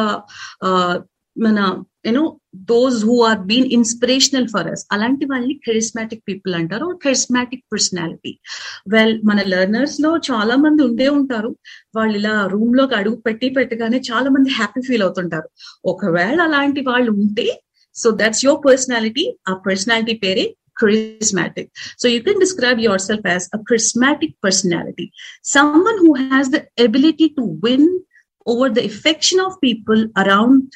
మన 1.37 1.83
you know 2.05 2.39
those 2.55 3.05
who 3.05 3.21
are 3.21 3.39
been 3.39 3.65
inspirational 3.65 4.47
for 4.47 4.67
us 4.67 4.87
అలాంటి 4.91 5.25
వాళ్ళని 5.25 5.53
క్రిస్మాటిక్ 5.53 6.23
పీపుల్ 6.27 6.53
అంటారు 6.53 6.85
క్రిస్మాటిక్ 7.01 7.65
పర్సనాలిటీ 7.73 8.39
వెల్ 8.87 9.21
మన 9.25 9.41
లెర్నర్స్లో 9.41 10.17
చాలా 10.17 10.55
మంది 10.55 10.83
ఉండే 10.83 11.09
ఉంటారు. 11.09 11.57
వాళ్ళు 11.95 12.17
ఇలా 12.17 12.47
రూమ్లోకి 12.47 12.95
అడుగు 12.95 13.15
పెట్టి 13.15 13.49
పెట్టగానే 13.49 14.01
చాలా 14.11 14.29
మంది 14.29 14.49
హ్యాపీ 14.49 14.81
ఫీల్ 14.81 15.01
అవుతుంటారు. 15.01 15.49
ఒకవేళ 15.85 16.41
అలాంటి 16.41 16.81
వాళ్ళు 16.81 17.11
ఉంటే 17.11 17.61
సో 17.95 18.11
దట్స్ 18.11 18.45
యువర్ 18.45 18.65
పర్సనాలిటీ 18.65 19.37
ఆ 19.49 19.53
పర్సనాలిటీ 19.53 20.13
పేరే 20.13 20.55
charismatic. 20.81 21.69
So 21.97 22.07
you 22.07 22.23
can 22.23 22.39
describe 22.39 22.79
yourself 22.79 23.19
as 23.25 23.49
a 23.53 23.59
charismatic 23.59 24.33
personality, 24.41 25.11
someone 25.43 25.97
who 25.99 26.13
has 26.15 26.49
the 26.49 26.67
ability 26.77 27.29
to 27.29 27.43
win 27.43 28.03
over 28.45 28.69
the 28.69 28.85
affection 28.85 29.39
of 29.39 29.61
people 29.61 30.07
around 30.17 30.73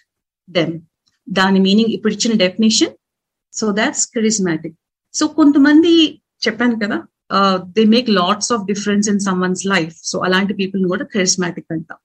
them. 0.48 0.80
దాని 1.28 1.60
meaning 1.60 1.90
ఇప్పుడు 1.90 2.14
ఇచ్చిన 2.14 2.34
definition 2.34 2.94
so 3.54 3.72
that's 3.72 4.08
charismatic 4.08 4.76
so 5.14 5.28
కొంతమంది 5.28 6.22
చెప్పాను 6.48 6.76
కదా 6.84 6.98
they 7.62 7.86
make 7.86 8.10
lots 8.10 8.52
of 8.54 8.66
difference 8.66 9.10
in 9.10 9.20
someone's 9.42 9.66
life 9.68 9.94
so 10.04 10.20
అలాంటి 10.20 10.54
people 10.54 10.86
కూడా 10.90 11.06
charismatic 11.06 11.66
అంటాం. 11.72 11.98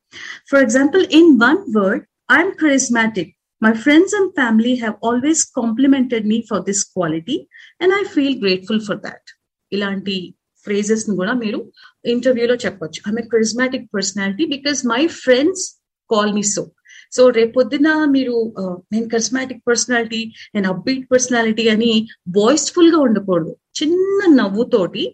For 0.50 0.62
example 0.62 1.06
in 1.20 1.40
one 1.40 1.60
word 1.76 2.04
I'm 2.32 2.52
charismatic 2.52 3.36
my 3.62 3.72
friends 3.72 4.14
and 4.14 4.30
family 4.30 4.74
have 4.74 4.94
always 5.04 5.44
complimented 5.60 6.26
me 6.26 6.44
for 6.50 6.60
this 6.60 6.84
quality 6.84 7.48
and 7.80 7.94
I 7.94 8.02
feel 8.04 8.36
grateful 8.44 8.80
for 8.80 9.00
that 9.00 9.30
ఇలాంటి 9.72 10.34
ఫ్రేజెస్ని 10.66 11.16
కూడా 11.16 11.32
మీరు 11.32 11.72
ఇంటర్వ్యూలో 12.04 12.54
చెప్పొచ్చు. 12.54 13.00
I 13.08 13.22
charismatic 13.22 13.86
personality 13.94 14.46
because 14.46 14.86
my 14.86 15.06
friends 15.06 15.64
call 16.10 16.34
me 16.34 16.42
so 16.42 16.70
so 17.12 17.22
రేపొద్దున 17.38 17.88
మీరు 18.14 18.34
నేను 18.92 19.06
charismatic 19.08 19.62
personality 19.68 20.20
నేను 20.54 20.68
అబ్బీట్ 20.72 21.04
పర్సనాలిటీ 21.12 21.64
అని 21.68 21.92
వాయిస్ఫుల్గా 22.36 22.98
ఉండకూడదు. 22.98 23.52
చిన్న 23.78 24.20
నవ్వుతోటి 24.40 25.04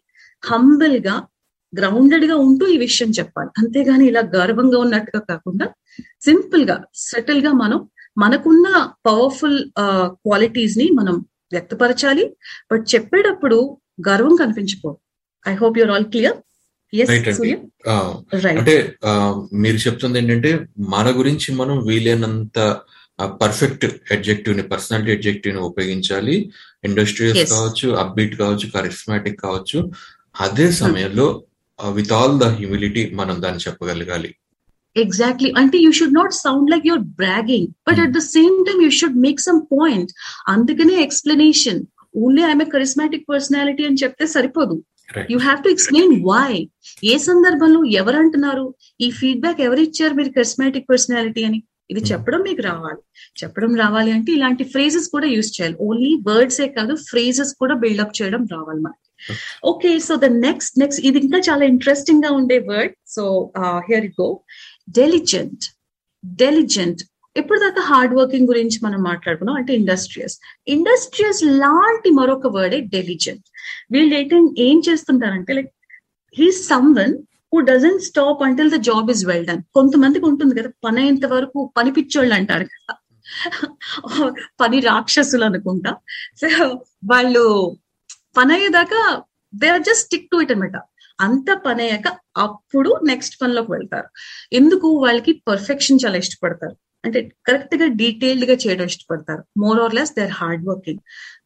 హంబల్గా 0.43 1.17
గ్రౌండెడ్గా 1.73 2.37
ఉంటూ 2.37 2.65
ఈ 2.75 2.77
విషయం 2.87 3.11
చెప్పాలి. 3.11 3.51
అంతేగాని 3.61 4.05
ఇలా 4.07 4.23
గర్వంగా 4.37 4.79
ఉన్నట్టుగా 4.79 5.21
కాకుండా 5.31 5.67
సింపుల్గా 6.23 6.77
సెటిల్గా 6.95 7.53
మనం 7.63 7.81
మనకున్న 8.17 8.67
పవర్ఫుల్ 9.07 9.59
క్వాలిటీస్ని 10.25 10.87
మనం 10.99 11.17
వ్యక్తపరచాలి. 11.53 12.25
బట్ 12.73 12.85
చెప్పేటప్పుడు 12.95 13.59
గర్వం 14.09 14.35
కనిపించుకో 14.37 14.91
I 15.45 15.55
hope 15.55 15.77
you're 15.79 15.93
all 15.95 16.05
clear 16.05 16.39
అంటే 18.61 18.75
మీరు 19.63 19.79
చెప్తుంది 19.85 20.19
ఏంటంటే 20.21 20.53
మన 20.95 21.07
గురించి 21.19 21.49
మనం 21.61 21.77
వీలైనంత 21.89 22.59
పర్ఫెక్ట్ 23.43 23.85
అడ్జెక్టివ్ని 24.15 24.65
పర్సనాలిటీ 24.73 25.11
అడ్జెక్టివ్ని 25.17 25.63
ఉపయోగించాలి 25.69 26.35
ఇండస్ట్రియస్ 26.89 27.45
కావచ్చు 27.53 27.87
అప్బీట్ 28.03 28.35
కావచ్చు 28.41 28.67
కరిస్మాటిక్ 28.77 29.39
కావచ్చు. 29.45 29.79
అదే 30.47 30.67
సమయంలో 30.81 31.27
విత్ 31.79 32.13
ఆల్ 32.19 32.35
ద 32.43 32.49
హ్యూమిలిటీ 32.59 33.05
మనం 33.21 33.37
దాన్ని 33.45 33.65
చెప్పగలగాలి. 33.67 34.31
ఎగ్జాక్ట్లీ 34.97 35.51
అంటే 35.61 35.77
you 35.85 35.91
should 35.99 36.19
not 36.21 36.35
sound 36.45 36.71
like 36.73 36.85
you're 36.91 37.07
bragging 37.23 37.69
but 37.89 38.01
at 38.05 38.15
the 38.19 38.23
same 38.35 38.57
time 38.69 38.83
you 38.85 38.91
should 39.01 39.19
make 39.27 39.41
some 39.49 39.61
point 39.75 40.13
అందుకనే 40.55 40.97
explanation 41.07 41.81
only 42.25 42.43
I'm 42.51 42.65
charismatic 42.77 43.27
personality 43.33 43.83
అని 43.89 44.01
చెప్తే 44.03 44.27
సరిపోదు. 44.37 44.77
You 45.33 45.39
have 45.47 45.61
to 45.65 45.71
explain 45.75 46.15
why 46.31 46.53
ఏ 47.13 47.15
సందర్భంలో 47.29 47.81
ఎవరు 48.01 48.19
అంటున్నారు 48.23 48.67
ఈ 49.05 49.09
ఫీడ్బ్యాక్ 49.21 49.61
ఎవరు 49.67 49.83
ఇచ్చారు 49.89 50.15
మీరు 50.21 50.31
కరిస్మాటిక్ 50.37 50.91
పర్సనాలిటీ 50.93 51.43
అని? 51.49 51.61
ఇది 51.93 52.01
చెప్పడం 52.11 52.41
మీకు 52.49 52.63
రావాలి. 52.71 53.01
చెప్పడం 53.41 53.73
రావాలి 53.83 54.11
అంటే 54.17 54.31
ఇలాంటి 54.37 54.65
ఫ్రేజెస్ 54.73 55.09
కూడా 55.15 55.27
యూజ్ 55.35 55.51
చేయాలి. 55.57 55.77
ఓన్లీ 55.89 56.13
వర్డ్స్ 56.29 56.61
ఏ 56.65 56.69
కాదు 56.79 56.95
ఫ్రేజెస్ 57.11 57.53
కూడా 57.63 57.75
బిల్డప్ 57.85 58.17
చేయడం 58.19 58.43
రావాలి 58.55 58.81
మనకి. 58.87 59.03
Okay 59.71 59.91
so 60.07 60.15
the 60.25 60.29
next 60.47 60.75
next 60.83 61.01
ఇది 61.09 61.19
ఇంకా 61.27 61.39
చాలా 61.49 61.65
ఇంట్రెస్టింగ్గా 61.75 62.31
ఉండే 62.41 62.59
word 62.71 62.95
so 63.15 63.23
here 63.89 64.05
it 64.09 64.17
go 64.23 64.29
diligent 64.99 65.65
diligent 66.25 67.03
ఇప్పుడు 67.37 67.61
దాకా 67.61 67.81
హార్డ్ 67.83 68.15
వర్కింగ్ 68.15 68.49
గురించి 68.49 68.79
మనం 68.83 69.03
మాట్లాడుకున్నాం? 69.03 69.57
అంటే 69.57 69.75
ఇండస్ట్రియస్ 69.75 70.37
ఇండస్ట్రియస్ 70.69 71.45
లాంటి 71.45 72.11
మరొక 72.11 72.47
వర్డే 72.47 72.81
డెలిజెంట్ 72.81 73.47
వీళ్ళు 73.93 74.15
ఏంటి 74.15 74.63
ఏం 74.63 74.83
చేస్తుంటారంటే 74.89 75.53
like 75.53 75.71
he 76.37 76.53
someone 76.53 77.15
who 77.55 77.61
doesn't 77.61 78.01
stop 78.01 78.43
until 78.43 78.71
the 78.71 78.75
job 78.75 79.11
is 79.11 79.27
well 79.27 79.47
done 79.47 79.63
కొంతమందికి 79.75 80.27
ఉంటుంది 80.27 80.61
కదా 80.61 80.71
పని 80.85 81.01
అయ్యేంత 81.01 81.27
వరకు 81.27 81.73
పని 81.77 81.93
పిచ్చోళ్ళు 81.93 82.35
అంటారు 82.35 82.65
కదా. 82.65 82.95
పని 84.61 84.81
రాక్షసులు 84.81 85.45
అనుకుంటా. 85.45 85.93
సో 86.37 86.67
వాళ్ళు 87.05 87.45
పని 88.37 88.55
అయ్యేదాకా 88.55 89.23
they 89.55 89.69
are 89.69 89.83
just 89.83 90.05
stick 90.05 90.31
to 90.31 90.37
it 90.37 90.53
అనమాట 90.53 90.77
అంత 91.21 91.59
పని 91.67 91.83
అయ్యాక 91.83 92.09
అప్పుడు 92.37 93.01
నెక్స్ట్ 93.05 93.43
పనిలోకి 93.43 93.73
వెళ్తారు. 93.73 94.09
ఎందుకు? 94.53 94.89
వాళ్ళకి 94.89 95.43
పర్ఫెక్షన్ 95.49 95.99
చాలా 96.07 96.17
ఇష్టపడతారు. 96.17 96.77
అంటే 97.05 97.21
కరెక్ట్గా 97.49 97.87
డీటెయిల్డ్గా 98.01 98.55
చేయడం 98.63 98.87
ఇష్టపడతారు. 98.93 99.43
More 99.63 99.79
or 99.85 99.95
less 99.99 100.13
they 100.17 100.23
are 100.29 100.37
hard 100.41 100.65
working 100.71 101.03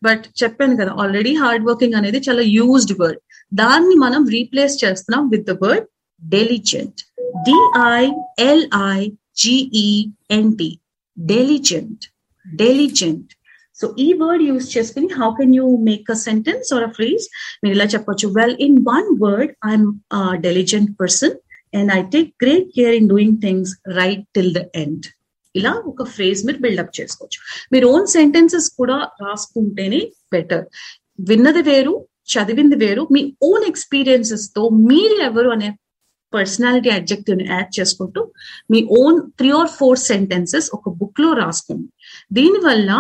but 0.07 0.25
చెప్పాను 0.43 0.77
కదా 0.81 0.93
ఆల్రెడీ 1.03 1.33
హార్డ్ 1.43 1.67
వర్కింగ్ 1.71 1.97
అనేది 2.01 2.21
చాలా 2.29 2.45
యూజ్డ్ 2.59 2.95
వర్డ్ 3.03 3.21
దాన్ని 3.53 3.97
మనం 4.05 4.23
రీప్లేస్ 4.37 4.77
చేస్తున్నాం 4.85 5.25
with 5.35 5.47
the 5.51 5.57
word 5.65 5.87
diligent 6.23 7.01
D I L I 7.49 9.01
G E N T 9.43 10.71
diligent 11.17 12.05
diligent 12.47 13.31
so 13.81 13.87
ఈ 14.05 14.09
వర్డ్ 14.23 14.43
యూజ్ 14.49 14.67
చేసుకుని 14.77 15.09
how 15.21 15.29
can 15.39 15.55
you 15.59 15.67
make 15.91 16.09
a 16.15 16.19
sentence 16.25 16.69
or 16.77 16.85
a 16.89 16.91
phrase 16.97 17.25
మీరు 17.63 17.75
ఇలా 17.77 17.87
చెప్పొచ్చు. 17.95 18.27
Well 18.39 18.57
in 18.67 18.79
one 18.91 19.09
word 19.25 19.53
I'm 19.71 19.87
diligent 20.47 20.91
person 21.03 21.37
and 21.79 21.91
I 21.99 22.01
take 22.15 22.31
great 22.45 22.69
care 22.77 22.95
in 23.01 23.09
doing 23.15 23.39
things 23.45 23.73
right 24.01 24.25
till 24.37 24.53
the 24.59 24.63
end 24.83 25.07
ఇలా 25.55 25.73
ఒక 25.91 26.05
phrase 26.15 26.41
మీరు 26.47 26.61
buildup 26.67 26.95
చేసుకోవచ్చు. 27.01 27.39
మీరు 27.73 27.87
own 27.95 28.07
sentences 28.17 28.69
కూడా 28.81 28.97
రాసుకుంటేనే 29.25 30.01
better 30.35 30.65
విన్నది 31.31 31.63
వేరు 31.69 31.95
చదివింది 32.33 32.77
వేరు 32.83 33.03
మీ 33.15 33.21
ఓన్ 33.51 33.65
ఎక్స్పీరియన్సెస్తో 33.71 34.63
మీరు 34.91 35.17
ఎవరు 35.29 35.51
అనే 35.57 35.69
పర్సనాలిటీ 36.33 36.91
అడ్జెక్టివ్ని 36.97 37.47
యాడ్ 37.53 37.71
చేసుకుంటూ 37.79 38.21
మీ 38.73 38.81
own 39.01 39.17
three 39.39 39.49
or 39.61 39.71
four 39.79 39.99
sentences 40.11 40.69
ఒక 40.77 40.89
బుక్లో 41.01 41.31
రాసుకోండి. 41.43 41.89
దీనివల్ల 42.33 42.91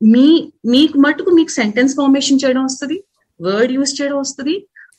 మీ 0.00 0.28
మీకు 0.74 0.98
మటుకు 1.06 1.30
మీకు 1.38 1.52
సెంటెన్స్ 1.60 1.94
ఫార్మేషన్ 1.98 2.40
చేయడం 2.42 2.62
వస్తుంది 2.64 2.96
వర్డ్ 3.40 3.72
యూజ్ 3.72 3.92
చేయడం 3.98 4.18
వస్తుంది 4.18 4.54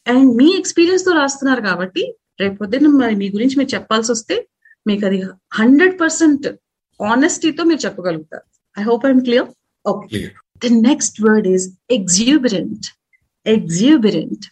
అండ్ 0.08 0.28
మీ 0.40 0.48
ఎక్స్పీరియన్స్తో 0.60 1.12
రాస్తున్నారు 1.22 1.62
కాబట్టి 1.62 2.04
రేపు 2.42 2.56
పొద్దున్న 2.62 2.92
మరి 3.02 3.16
మీ 3.22 3.28
గురించి 3.36 3.56
మీరు 3.60 3.72
చెప్పాల్సి 3.76 4.12
వస్తే 4.12 4.36
మీకు 4.86 5.04
అది 5.08 5.18
హండ్రెడ్ 5.60 5.96
పర్సెంట్ 6.00 6.48
ఆనెస్టీతో 7.10 7.62
మీరు 7.70 7.82
చెప్పగలుగుతారు. 7.86 8.46
I 8.78 8.82
hope 8.90 9.04
I'm 9.10 9.22
clear 9.28 9.50
okay 9.86 10.20
the 10.64 10.72
next 10.90 11.18
word 11.28 11.48
is 11.56 11.66
exuberant 11.98 12.88
exuberant 13.46 14.46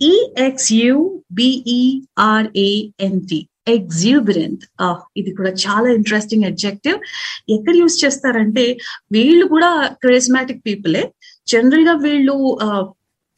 E X U 0.00 0.94
B E R A N T 1.38 3.40
exuberant 3.74 4.62
ఇది 5.20 5.30
కూడా 5.38 5.52
చాలా 5.64 5.88
ఇంట్రెస్టింగ్ 5.98 6.46
అబ్జెక్టివ్ 6.50 6.98
ఎక్కడ 7.54 7.74
యూస్ 7.82 7.96
చేస్తారంటే 8.04 8.64
వీళ్ళు 9.16 9.46
కూడా 9.54 9.70
క్రేస్మాటిక్ 10.02 10.64
పీపులే 10.66 11.04
జనరల్గా 11.52 11.94
వీళ్ళు 12.06 12.36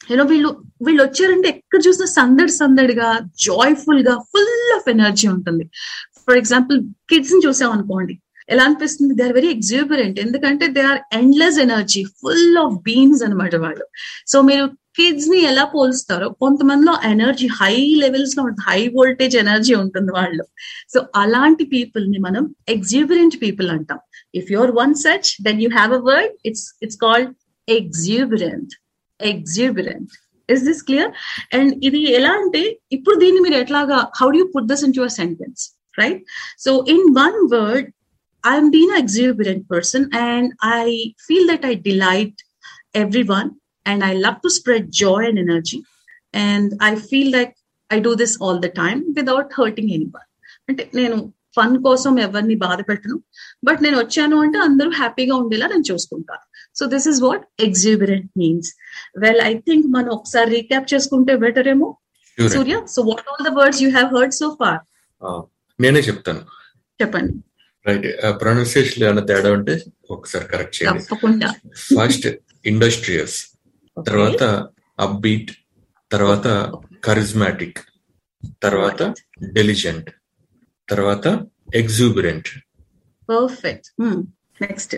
యూనో 0.09 0.23
వీళ్ళు 0.31 0.49
వీళ్ళు 0.85 1.01
వచ్చారంటే 1.03 1.47
ఎక్కడ 1.53 1.79
చూసినా 1.87 2.07
సందడి 2.17 2.53
సందడిగా 2.61 3.07
జాయ్ఫుల్గా 3.45 4.13
ఫుల్ 4.31 4.71
ఆఫ్ 4.77 4.87
ఎనర్జీ 4.93 5.27
ఉంటుంది. 5.27 5.63
ఫర్ 6.25 6.37
ఎగ్జాంపుల్ 6.41 6.77
కిడ్స్ని 7.11 7.39
చూసాం 7.47 7.71
అనుకోండి 7.77 8.15
ఎలా 8.53 8.63
అనిపిస్తుంది? 8.69 9.13
దే 9.19 9.23
ఆర్ 9.27 9.35
వెరీ 9.39 9.49
ఎగ్జూబరెంట్ 9.57 10.17
ఎందుకంటే 10.25 10.65
they 10.77 10.83
are 10.91 10.99
endless 11.21 11.59
energy 11.67 12.01
full 12.19 12.57
of 12.65 12.75
beams 12.89 13.23
అనమాట 13.27 13.55
వాళ్ళు. 13.65 13.85
సో 14.31 14.39
మీరు 14.49 14.65
కిడ్స్ని 14.99 15.39
ఎలా 15.49 15.63
పోలుస్తారో 15.73 16.27
కొంతమందిలో 16.43 16.93
ఎనర్జీ 17.09 17.47
హై 17.59 17.73
లెవెల్స్లో 18.03 18.43
హై 18.67 18.79
వోల్టేజ్ 18.95 19.35
ఎనర్జీ 19.43 19.73
ఉంటుంది 19.83 20.11
వాళ్ళు. 20.19 20.43
సో 20.93 20.99
అలాంటి 21.23 21.65
పీపుల్ని 21.73 22.19
మనం 22.27 22.43
ఎగ్జూబరెంట్ 22.75 23.35
పీపుల్ 23.43 23.69
అంటాం. 23.75 23.99
If 24.39 24.49
your 24.55 24.73
one 24.81 24.95
such 25.05 25.29
then 25.47 25.59
you 25.63 25.69
have 25.77 25.93
a 25.99 26.01
word 26.09 26.33
it's 26.49 26.65
it's 26.85 26.99
called 27.05 27.31
exuberant 27.67 28.73
exuberant 29.19 30.13
is 30.49 30.63
this 30.69 30.81
clear 30.89 31.11
and 31.57 31.71
ఇది 31.87 32.01
ఎలా 32.17 32.33
అంటే 32.41 32.63
ఇప్పుడు 32.97 33.15
దీన్ని 33.23 33.39
మీరు 33.45 33.57
ఎట్లాగా 33.63 33.97
how 34.19 34.27
do 34.37 34.43
put 34.55 34.69
this 34.71 34.83
in 34.87 34.95
your 34.99 35.13
sentence 35.21 35.61
right 36.01 36.21
so 36.65 36.71
in 36.95 37.07
one 37.21 37.39
word 37.55 37.87
I'm 38.47 38.65
being 38.71 38.91
an 38.91 38.99
exuberant 38.99 39.63
person 39.67 40.01
and 40.23 40.45
I 40.73 40.85
feel 41.27 41.45
that 41.47 41.63
I 41.63 41.75
delight 41.87 42.35
everyone 42.95 43.49
and 43.85 44.03
I 44.03 44.13
love 44.15 44.37
to 44.43 44.49
spread 44.49 44.91
joy 44.93 45.21
and 45.25 45.39
energy. 45.39 45.79
And 46.47 46.67
I 46.81 46.95
feel 47.09 47.31
like 47.31 47.53
I 47.89 47.99
do 47.99 48.13
this 48.15 48.33
all 48.37 48.59
the 48.59 48.71
time 48.73 48.99
without 49.19 49.57
hurting 49.59 49.89
anyone. 49.97 50.27
అంటే 50.69 50.83
నేను 50.99 51.17
fun 51.57 51.75
కోసం 51.85 52.13
ఎవరిని 52.23 52.55
బాధ 52.63 52.79
పెట్టను 52.89 53.17
but 53.67 53.79
నేను 53.85 53.97
వచ్చాను 54.01 54.37
అంటే 54.45 54.57
అందరూ 54.65 54.89
హ్యాపీగా 54.99 55.35
ఉండేలా 55.43 55.67
నేను 55.73 55.85
చూసుకుంటాను 55.91 56.43
so 56.79 56.85
this 56.93 57.07
is 57.11 57.19
what 57.27 57.43
exuberant 57.67 58.29
means 58.41 58.69
well 59.23 59.41
I 59.49 59.53
think 59.67 59.87
మనం 59.95 60.09
ఒకసారి 60.17 60.49
రీక్యాప్ 60.57 60.87
చేసుకుంటే 60.93 61.35
బెటర్ 61.45 61.69
ఏమో 61.73 61.89
Surya 62.37 62.77
so 62.95 63.01
what 63.09 63.27
all 63.31 63.45
the 63.49 63.53
words 63.59 63.81
you 63.85 63.89
have 63.97 64.09
heard 64.17 64.35
so 64.41 64.49
far 64.61 64.81
నేనే 65.79 66.01
చెప్తాను 66.09 66.43
చెప్పండి 66.99 67.33
రైట్ 67.87 68.05
ప్రొనౌన్సియేషన్ 68.41 69.03
ఏమైనా 69.03 69.23
తేడా 69.29 69.49
ఉంటే 69.57 69.73
ఒకసారి 70.09 70.45
కరెక్ట్ 70.51 70.75
చేయండి. 70.77 71.03
తప్పకుండా. 71.03 71.49
ఫస్ట్ 71.91 72.27
ఇండస్ట్రియస్ 72.65 73.37
తర్వాత 73.97 74.41
అబ్బీట్ 74.99 75.51
తర్వాత 76.11 76.47
కరిజ్మాటిక్ 77.03 77.79
తర్వాత 78.61 79.01
డెలిజెంట్ 79.53 80.09
తర్వాత 80.87 81.25
exuberant 81.75 82.49
perfect 83.29 83.87
next 84.61 84.95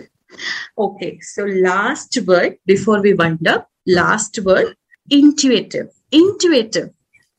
okay 0.78 1.08
so 1.30 1.40
last 1.68 2.18
word 2.28 2.56
before 2.66 3.00
we 3.06 3.12
wind 3.20 3.48
up 3.48 3.66
last 3.96 4.38
word 4.48 4.72
intuitive 5.08 5.88
intuitive 6.14 6.88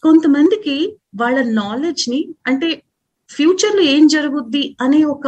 కొంతమందికి 0.03 0.75
వాళ్ళ 1.15 1.39
నాలెడ్జ్ని 1.53 2.19
అంటే 2.47 2.69
ఫ్యూచర్లో 3.35 3.83
ఏం 3.95 4.03
జరుగుద్ది 4.15 4.63
అనే 4.85 5.01
ఒక 5.15 5.27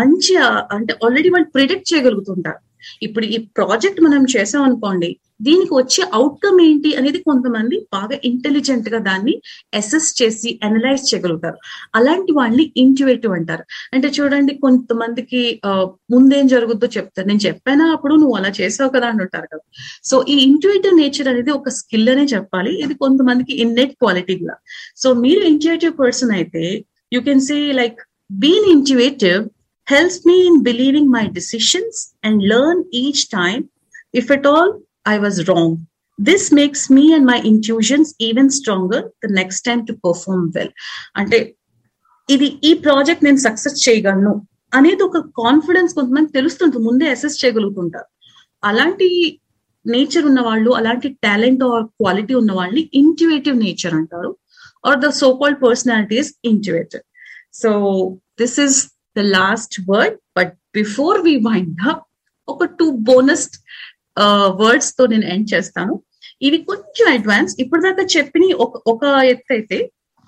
మంచి 0.00 0.34
అంటే 0.76 0.94
ఆల్రెడీ 1.06 1.30
వాళ్ళు 1.36 1.48
ప్రిడిక్ట్ 1.56 1.90
చేయగలుగుతుంటారు. 1.92 2.60
ఇప్పుడు 3.06 3.26
ఈ 3.34 3.38
ప్రాజెక్ట్ 3.56 4.00
మనం 4.06 4.22
చేసాం 4.34 4.62
అనుకోండి 4.68 5.08
దీనికి 5.46 5.72
వచ్చే 5.78 6.02
అవుట్కమ్ 6.18 6.56
ఏంటి 6.66 6.90
అనేది 6.98 7.18
కొంతమంది 7.26 7.76
బాగా 7.94 8.16
ఇంటెలిజెంట్గా 8.28 8.98
దాన్ని 9.08 9.34
అసెస్ 9.80 10.08
చేసి 10.20 10.50
అనలైజ్ 10.66 11.04
చేయగలుగుతారు. 11.10 11.58
అలాంటి 11.98 12.32
వాళ్ళని 12.38 12.64
ఇంట్యువేటివ్ 12.82 13.34
అంటారు. 13.38 13.64
అంటే 13.94 14.08
చూడండి 14.16 14.54
కొంతమందికి 14.64 15.42
ముందేం 16.14 16.46
జరుగుద్దో 16.54 16.88
చెప్తారు. 16.96 17.28
నేను 17.30 17.44
చెప్పానా? 17.46 17.86
అప్పుడు 17.96 18.16
నువ్వు 18.22 18.36
అలా 18.40 18.50
చేసావు 18.60 18.92
కదా 18.96 19.08
అని 19.12 19.22
ఉంటారు 19.26 19.48
కదా. 19.52 19.64
సో 20.10 20.18
ఈ 20.34 20.36
ఇంట్యువేటివ్ 20.48 20.98
నేచర్ 21.02 21.30
అనేది 21.34 21.52
ఒక 21.58 21.74
స్కిల్ 21.80 22.10
అనే 22.14 22.26
చెప్పాలి. 22.34 22.74
ఇది 22.86 22.96
కొంతమందికి 23.04 23.54
ఇన్నెట్ 23.66 23.96
క్వాలిటీ 24.04 24.36
కూడా 24.44 24.56
సో 25.04 25.10
మీరు 25.24 25.42
ఇంట్యువేటివ్ 25.52 25.94
పర్సన్ 26.04 26.34
అయితే 26.40 26.64
you 27.12 27.20
can 27.28 27.44
say 27.48 27.58
like 27.80 28.00
being 28.44 28.68
intuitive 28.76 29.38
helps 29.86 30.24
me 30.24 30.46
in 30.46 30.62
believing 30.62 31.10
my 31.10 31.26
decisions 31.28 31.94
and 32.22 32.42
learn 32.42 32.84
each 32.94 33.20
time 33.30 33.60
if 34.14 34.30
at 34.30 34.44
all 34.46 34.68
I 35.06 35.18
was 35.18 35.48
wrong. 35.48 35.70
This 36.18 36.52
makes 36.52 36.90
me 36.90 37.14
and 37.14 37.24
my 37.24 37.40
intuitions 37.42 38.14
even 38.20 38.50
stronger 38.50 39.00
the 39.22 39.30
next 39.30 39.60
time 39.60 39.82
to 39.86 39.94
perform 40.04 40.42
well. 40.56 40.70
అంటే 41.20 41.38
ఇది 42.28 42.48
ఈ 42.62 42.72
project 42.86 43.24
నేను 43.24 43.40
success 43.46 43.78
చేయగలను 43.86 44.34
అనేది 44.72 45.02
ఒక 45.02 45.18
confidence 45.42 45.94
కొంతమంది 45.98 46.30
తెలుస్తుంటుంది 46.32 46.84
ముందే 46.88 47.06
assess 47.14 47.38
చేయగలుగుతుంటారు 47.42 48.08
అలాంటి 48.62 49.08
నేచర్ 49.84 50.26
ఉన్న 50.30 50.40
వాళ్ళు 50.48 50.70
అలాంటి 50.80 51.08
టాలెంట్ 51.26 51.62
ఆర్ 51.70 51.84
క్వాలిటీ 52.00 52.34
ఉన్న 52.42 52.52
వాళ్ళని 52.58 52.84
ఇంట్యువేటివ్ 53.02 53.56
నేచర్ 53.66 53.96
అంటారు 54.00 54.30
or 54.84 54.98
the 55.04 55.10
so 55.20 55.28
called 55.40 55.60
personality 55.66 56.16
is 56.22 56.30
intuitive 56.52 57.04
so 57.62 57.70
this 58.40 58.58
is 58.66 58.78
the 59.18 59.24
last 59.38 59.76
word 59.90 60.16
but 60.38 60.52
before 60.78 61.18
we 61.28 61.34
wind 61.48 61.80
up 61.92 62.04
ఒక 62.48 62.64
టూ 62.80 62.86
బోనస్ 63.10 63.46
వర్డ్స్తో 64.62 65.02
నేను 65.12 65.26
ఎండ్ 65.34 65.48
చేస్తాను. 65.54 65.94
ఇవి 66.46 66.58
కొంచెం 66.70 67.06
అడ్వాన్స్ 67.16 67.52
ఇప్పుడు 67.62 67.80
దాకా 67.86 68.02
చెప్పిన 68.16 68.44
ఒక 68.64 68.80
ఒక 68.92 69.02
ఎత్తు 69.32 69.52
అయితే 69.56 69.78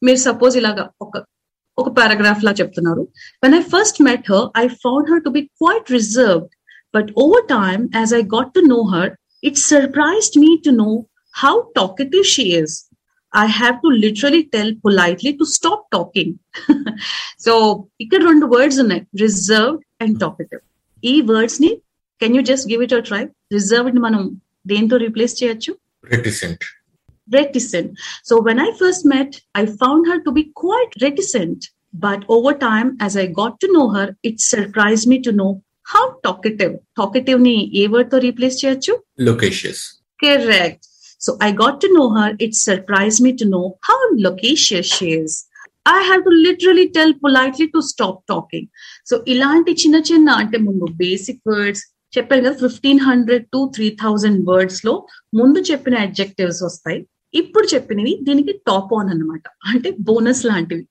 మీరు 0.04 0.20
సపోజ్ 0.30 0.58
ఇలాగా 0.58 0.90
ఒక 1.02 1.16
ఒక 1.78 1.90
పారాగ్రాఫ్ 1.90 2.44
లా 2.44 2.52
చెప్తున్నారు. 2.52 3.04
When 3.44 3.56
I 3.56 3.62
first 3.74 4.02
met 4.02 4.32
her 4.32 4.48
I 4.58 4.68
found 4.68 5.10
her 5.12 5.24
to 5.24 5.30
be 5.30 5.42
quite 5.62 5.92
reserved 5.92 6.50
but 6.94 7.12
over 7.18 7.46
time 7.48 7.90
as 7.96 8.14
I 8.14 8.22
got 8.36 8.52
to 8.54 8.60
know 8.68 8.80
her 8.94 9.12
it 9.44 9.58
surprised 9.58 10.38
me 10.40 10.58
to 10.64 10.70
know 10.70 10.90
how 11.36 11.62
talkative 11.76 12.24
she 12.24 12.44
is 12.64 12.76
I 13.34 13.46
have 13.60 13.76
to 13.84 13.88
literally 13.88 14.42
tell 14.56 14.76
politely 14.76 15.32
to 15.32 15.44
stop 15.44 15.86
talking 15.92 16.36
so 17.40 17.54
ఇక్కడ 18.00 18.22
రెండు 18.24 18.46
words 18.46 18.80
ఉన్నాయి 18.80 19.04
reserved 19.22 19.82
and 20.00 20.20
talkative 20.20 20.62
ఈ 21.03 21.15
words 21.33 21.61
ని 21.65 21.71
can 22.21 22.37
you 22.39 22.43
just 22.51 22.69
give 22.73 22.83
it 22.87 22.97
a 23.01 23.03
try 23.11 23.23
reserved 23.57 24.01
మనం 24.07 24.25
దేంతో 24.75 24.99
replace 25.07 25.37
చేయొచ్చు 25.43 25.75
reticent 26.15 26.65
reticent. 27.29 27.89
So 28.23 28.41
when 28.41 28.59
I 28.61 28.73
first 28.81 29.05
met, 29.05 29.41
I 29.55 29.67
found 29.67 30.07
her 30.07 30.19
to 30.27 30.33
be 30.33 30.45
quite 30.55 30.93
reticent. 31.03 31.69
But 31.95 32.25
over 32.29 32.53
time, 32.53 32.97
as 33.01 33.17
I 33.17 33.27
got 33.27 33.59
to 33.61 33.73
know 33.73 33.91
her, 33.91 34.17
it 34.23 34.41
surprised 34.41 35.07
me 35.09 35.21
to 35.23 35.33
know 35.33 35.63
how 35.87 36.05
talkative. 36.25 36.75
Talkative 36.97 37.41
ni 37.41 37.57
A 37.81 37.85
word 37.95 38.09
తో 38.15 38.19
replace 38.29 38.57
చేయొచ్చు? 38.63 38.95
లొకేషియస్ 39.29 39.83
Correct. 40.21 40.83
So 41.21 41.31
I 41.41 41.53
got 41.63 41.75
to 41.83 41.89
know 41.95 42.09
her. 42.17 42.29
It 42.45 42.53
surprised 42.69 43.21
me 43.27 43.33
to 43.41 43.47
know 43.53 43.67
how 43.89 43.99
loquacious 44.27 44.87
she 44.97 45.09
is. 45.23 45.33
I 45.86 46.00
have 46.08 46.22
to 46.24 46.32
literally 46.46 46.86
tell 46.88 47.14
politely 47.24 47.66
to 47.66 47.80
stop 47.92 48.20
talking 48.30 48.68
so 49.10 49.16
ఇలాంటి 49.28 49.72
చిన్న 49.72 49.98
చిన్న 50.10 50.30
అంటే 50.42 50.58
ముందు 50.58 50.86
basic 51.04 51.42
words 51.50 51.84
చెప్పాను 52.18 52.44
కదా 52.44 52.58
fifteen 52.58 53.00
hundred 53.00 53.46
to 53.46 53.72
three 53.76 53.88
thousand 54.04 54.50
వర్డ్స్లో 54.50 54.94
ముందు 55.34 55.60
చెప్పిన 55.72 55.96
adjectives 55.96 56.64
వస్తాయి. 56.64 57.00
ఇప్పుడు 57.34 57.68
చెప్పినవి 57.74 58.14
దీనికి 58.22 58.54
టాప్ 58.68 58.94
ఆన్ 58.94 59.10
అన్నమాట. 59.10 59.44
అంటే 59.66 59.90
బోనస్ 60.00 60.46
లాంటివి. 60.46 60.84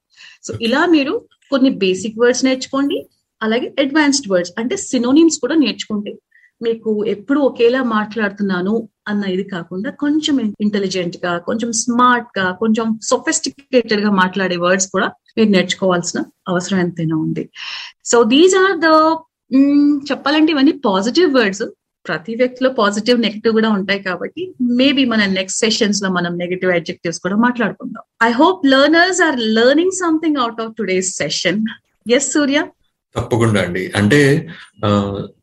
సో 0.46 0.54
ఇలా 0.60 0.86
మీరు 0.86 1.14
కొన్ని 1.50 1.70
బేసిక్ 1.84 2.20
వర్డ్స్ 2.20 2.44
నేర్చుకోండి 2.44 2.98
అలాగే 3.42 3.74
అడ్వాన్స్డ్ 3.78 4.28
వర్డ్స్ 4.32 4.52
అంటే 4.60 4.76
సినోనిమ్స్ 4.76 5.38
కూడా 5.38 5.54
నేర్చుకోండి. 5.54 6.12
మీకు 6.60 6.90
ఎప్పుడు 7.14 7.40
ఒకేలా 7.48 7.80
మాట్లాడుతున్నాను 7.96 8.74
అన్న 9.10 9.24
ఇది 9.34 9.44
కాకుండా 9.54 9.90
కొంచెం 10.02 10.34
ఇంటెలిజెంట్గా 10.64 11.32
కొంచెం 11.48 11.70
స్మార్ట్గా 11.82 12.46
కొంచెం 12.62 12.86
సొఫిస్టికేటెడ్గా 13.10 14.10
మాట్లాడే 14.22 14.56
వర్డ్స్ 14.64 14.88
కూడా 14.94 15.08
మీరు 15.36 15.50
నేర్చుకోవాల్సిన 15.56 16.18
అవసరం 16.52 16.78
ఎంతైనా 16.84 17.16
ఉంది. 17.26 17.44
సో 18.10 18.16
దీస్ 18.34 18.56
ఆర్ 18.62 18.78
ద 18.86 18.88
చెప్పాలంటే 20.10 20.50
ఇవన్నీ 20.54 20.74
పాజిటివ్ 20.88 21.30
వర్డ్స్ 21.38 21.64
ప్రతి 22.06 22.34
వ్యక్తిలో 22.40 22.68
పాజిటివ్ 22.80 23.18
నెగిటివ్ 23.24 23.52
కూడా 23.56 23.70
ఉంటాయి 23.78 24.00
కాబట్టి 24.06 24.42
మేబీ 24.80 25.02
మన 25.12 25.22
నెక్స్ట్ 25.38 25.60
సెషన్స్లో 25.64 26.08
మనం 26.18 26.32
నెగిటివ్ 26.42 26.70
అడ్జెక్టివ్స్ 26.76 27.20
కూడా 27.24 27.36
మాట్లాడుకుందాం. 27.46 28.04
I 28.28 28.30
hope 28.40 28.62
learners 28.74 29.20
are 29.26 29.38
learning 29.58 29.96
something 30.02 30.38
out 30.42 30.60
of 30.64 30.72
today's 30.78 31.10
session 31.22 31.60
yes 32.06 32.28
Surya 32.36 32.60
తప్పకుండా 33.16 33.62
అండి. 33.62 33.92
అంటే 33.96 34.20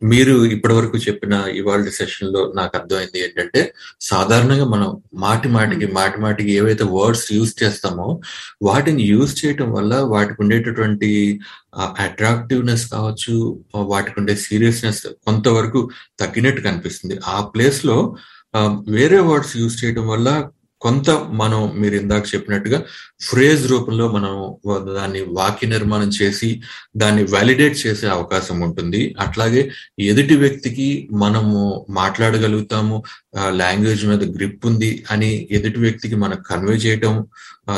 మీరు 0.03 0.45
ఇప్పటి 0.45 0.73
వరకు 0.73 0.97
చెప్పిన 0.97 1.34
ఇవాళ 1.56 1.89
సెషన్లో 1.89 2.53
నాకు 2.56 2.73
అర్థమైంది 2.77 3.19
ఏంటంటే 3.23 3.62
సాధారణంగా 4.01 4.65
మనం 4.65 4.89
మాటి 5.13 5.47
మాటికి 5.47 5.88
మాటి 5.88 6.19
మాటికి 6.21 6.51
ఏవైతే 6.51 6.84
వర్డ్స్ 6.84 7.34
యూజ్ 7.34 7.53
చేస్తామో 7.63 8.21
వాటిని 8.62 9.03
యూజ్ 9.03 9.45
చేయటం 9.45 9.71
వల్ల 9.71 9.95
వాటికి 10.13 10.41
ఉండేటటువంటి 10.41 11.39
అట్రాక్టివ్నెస్ 11.99 12.86
కావచ్చు 12.91 13.36
వాటికి 13.75 14.19
ఉండే 14.19 14.36
సీరియస్నెస్ 14.36 15.08
కొంతవరకు 15.08 15.89
తగ్గినట్టు 16.19 16.62
కనిపిస్తుంది. 16.62 17.19
ఆ 17.27 17.41
ప్లేస్లో 17.41 18.15
వేరే 18.89 19.19
వర్డ్స్ 19.19 19.58
యూజ్ 19.58 19.86
చేయడం 19.86 20.08
వల్ల 20.08 20.49
కొంత 20.81 21.09
మనం 21.41 21.61
మీరు 21.75 21.95
ఇందాక 21.95 22.23
చెప్పినట్టుగా 22.33 22.79
ఫ్రేజ్ 23.21 23.63
రూపంలో 23.71 24.05
మనం 24.11 24.33
దాన్ని 24.95 25.21
వాక్య 25.39 25.67
నిర్మాణం 25.67 26.09
చేసి 26.19 26.49
దాన్ని 26.97 27.23
వ్యాలిడేట్ 27.23 27.77
చేసే 27.87 28.07
అవకాశం 28.07 28.57
ఉంటుంది. 28.59 29.01
అట్లాగే 29.19 29.61
ఎదుటి 29.99 30.35
వ్యక్తికి 30.35 30.87
మనము 31.13 31.85
మాట్లాడగలుగుతాము 31.89 32.97
లాంగ్వేజ్ 33.61 34.03
మీద 34.05 34.23
గ్రిప్ 34.37 34.65
ఉంది 34.65 34.91
అని 35.11 35.31
ఎదుటి 35.51 35.79
వ్యక్తికి 35.79 36.15
మనం 36.15 36.37
కన్వే 36.49 36.77
చేయటం 36.85 37.15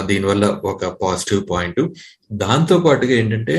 దీనివల్ల 0.06 0.46
ఒక 0.64 0.86
పాజిటివ్ 1.04 1.44
పాయింట్ 1.52 1.82
దాంతో 2.44 2.78
పాటుగా 2.80 3.12
ఏంటంటే 3.12 3.58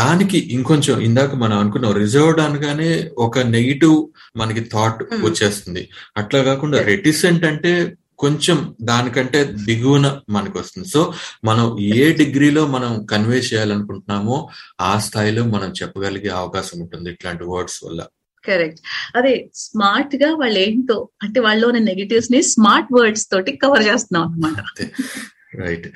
దానికి 0.00 0.38
ఇంకొంచెం 0.38 1.00
ఇందాక 1.00 1.34
మనం 1.34 1.56
అనుకున్నాం 1.58 1.92
రిజర్వ్డ్ 1.94 2.40
అనగానే 2.40 3.10
ఒక 3.16 3.38
నెగిటివ్ 3.38 3.96
మనకి 4.36 4.62
థాట్ 4.72 5.02
వచ్చేస్తుంది. 5.24 5.82
అట్లా 6.16 6.40
కాకుండా 6.42 6.78
రెటిసెంట్ 6.82 7.44
అంటే 7.44 7.72
కొంచెం 8.24 8.58
దానికంటే 8.82 9.40
దిగువన 9.64 10.06
మనకు 10.30 10.56
వస్తుంది 10.58 10.88
సో 10.88 11.02
మనం 11.44 11.66
ఏ 11.96 12.12
డిగ్రీలో 12.14 12.64
మనం 12.68 12.92
కన్వే 13.06 13.40
చేయాలనుకుంటున్నామో 13.48 14.36
ఆ 14.80 14.92
స్థాయిలో 14.98 15.44
మనం 15.54 15.70
చెప్పగలిగే 15.80 16.32
అవకాశం 16.40 16.76
ఉంటుంది 16.80 17.10
ఇట్లాంటి 17.10 17.44
వర్డ్స్ 17.44 17.80
వల్ల. 17.84 18.00
కరెక్ట్. 18.44 18.80
అదే 19.16 19.34
స్మార్ట్గా 19.54 20.28
వాళ్ళు 20.34 20.58
ఏంటో 20.58 20.96
అంటే 21.22 21.38
వాళ్ళలోని 21.40 21.80
నెగిటివ్స్ని 21.80 22.40
స్మార్ట్ 22.48 22.90
వర్డ్స్ 22.92 23.26
తోటి 23.26 23.52
కవర్ 23.56 23.82
చేస్తున్నాం 23.82 24.24
అనమాట 24.26 24.58
రైట్ 25.62 25.86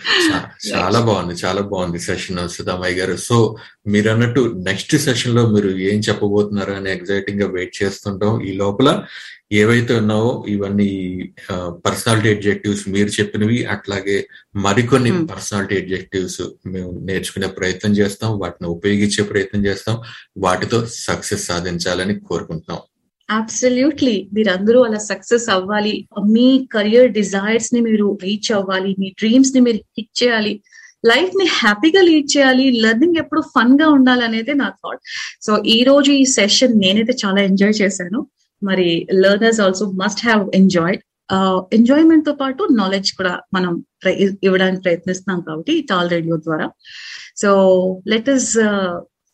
చాలా 0.71 1.01
బాగుంది 1.09 1.35
చాలా 1.45 1.63
బాగుంది 1.73 2.01
సెషన్ 2.07 2.41
సుధామయ్య 2.57 2.99
గారు. 3.01 3.17
సో 3.29 3.37
మీరు 3.93 4.09
అన్నట్టు 4.13 4.43
నెక్స్ట్ 4.69 4.95
సెషన్లో 5.07 5.43
మీరు 5.55 5.71
ఏం 5.91 5.99
చెప్పబోతున్నారు 6.09 6.73
అని 6.79 6.91
ఎగ్జైటింగ్గా 6.97 7.49
వెయిట్ 7.57 7.75
చేస్తుంటాం. 7.83 8.35
ఈ 8.49 8.53
లోపల 8.63 8.89
ఏవైతే 9.61 9.93
ఉన్నావో 10.01 10.31
ఇవన్నీ 10.55 10.89
పర్సనాలిటీ 11.85 12.29
ఎడ్జెక్టివ్స్ 12.35 12.83
మీరు 12.95 13.11
చెప్పినవి 13.19 13.59
అట్లాగే 13.75 14.17
మరికొన్ని 14.67 15.13
పర్సనాలిటీ 15.31 15.75
ఎడ్జెక్టివ్స్ 15.83 16.43
మేము 16.75 16.91
నేర్చుకునే 17.09 17.49
ప్రయత్నం 17.59 17.93
చేస్తాం 18.01 18.33
వాటిని 18.43 18.69
ఉపయోగించే 18.77 19.25
ప్రయత్నం 19.33 19.63
చేస్తాం 19.69 19.97
వాటితో 20.47 20.81
సక్సెస్ 21.07 21.49
సాధించాలని 21.51 22.17
కోరుకుంటున్నాం. 22.31 22.83
అబ్సల్యూట్లీ 23.31 24.29
మీరందరూ 24.33 24.83
అలా 24.83 24.99
సక్సెస్ 24.99 25.51
అవ్వాలి. 25.51 26.09
మీ 26.27 26.69
కెరియర్ 26.73 27.11
డిజైర్స్ని 27.13 27.81
మీరు 27.81 28.19
రీచ్ 28.23 28.53
అవ్వాలి. 28.53 28.97
మీ 28.99 29.09
డ్రీమ్స్ని 29.19 29.61
మీరు 29.61 29.77
హిట్ 29.77 30.23
చేయాలి. 30.23 30.63
లైఫ్ని 31.07 31.47
హ్యాపీగా 31.47 32.01
లీడ్ 32.01 32.37
చేయాలి. 32.37 32.71
లెర్నింగ్ 32.71 33.17
ఎప్పుడు 33.17 33.41
ఫన్గా 33.41 33.89
ఉండాలి 33.89 34.25
అనేది 34.25 34.55
నా 34.55 34.69
థాట్ 34.69 35.03
సో 35.43 35.63
ఈ 35.67 35.85
రోజు 35.85 36.11
ఈ 36.13 36.25
సెషన్ 36.25 36.79
నేనైతే 36.79 37.17
చాలా 37.27 37.41
ఎంజాయ్ 37.43 37.75
చేశాను. 37.83 38.27
మరి 38.63 39.09
learners 39.13 39.61
also 39.61 39.87
must 40.03 40.27
have 40.27 40.51
enjoyed 40.55 41.03
ఎంజాయ్మెంట్తో 41.73 42.33
పాటు 42.33 42.69
నాలెడ్జ్ 42.71 43.13
కూడా 43.13 43.41
మనం 43.55 43.85
ఇవ్వడానికి 44.43 44.83
ప్రయత్నిస్తున్నాం 44.83 45.41
కాబట్టి 45.41 45.87
టాల్ 45.91 46.11
రేడియో 46.11 46.37
ద్వారా. 46.37 46.71
So 47.37 47.51
let 48.09 48.31
us 48.31 48.59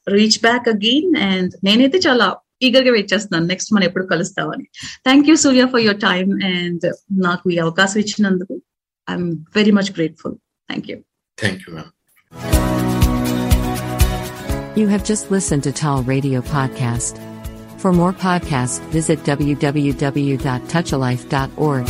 reach 0.08 0.38
back 0.42 0.68
again 0.68 1.16
and 1.16 1.52
నేనైతే 1.64 1.98
చాలా 1.98 2.26
ఈగర్గా 2.66 2.92
వెయిట్ 2.96 3.10
చేస్తున్నాను. 3.12 3.46
నెక్స్ట్ 3.52 3.70
మనం 3.74 3.84
ఎప్పుడు 3.88 4.04
కలుస్తామని. 4.12 4.64
Thank 5.06 5.26
you 5.30 5.34
Surya 5.44 5.64
for 5.72 5.82
your 5.86 6.00
time 6.06 6.30
and 6.52 6.84
నాకు 7.26 7.44
ఈ 7.54 7.56
అవకాశం 7.66 7.98
ఇచ్చినందుకు 8.04 8.54
I'm 9.08 9.28
very 9.58 9.72
much 9.78 9.90
grateful 9.98 10.36
thank 10.68 10.88
you 10.92 10.96
thank 11.38 11.62
you 11.66 11.70
ma'am 11.76 11.90
You 14.76 14.88
have 14.88 15.04
just 15.04 15.30
listened 15.30 15.62
to 15.64 15.72
Tall 15.80 16.02
Radio 16.04 16.40
Podcast. 16.54 17.18
For 17.82 17.92
more 17.92 18.12
podcasts, 18.22 18.80
visit 18.90 19.18
www.touchalife.org. 19.28 21.86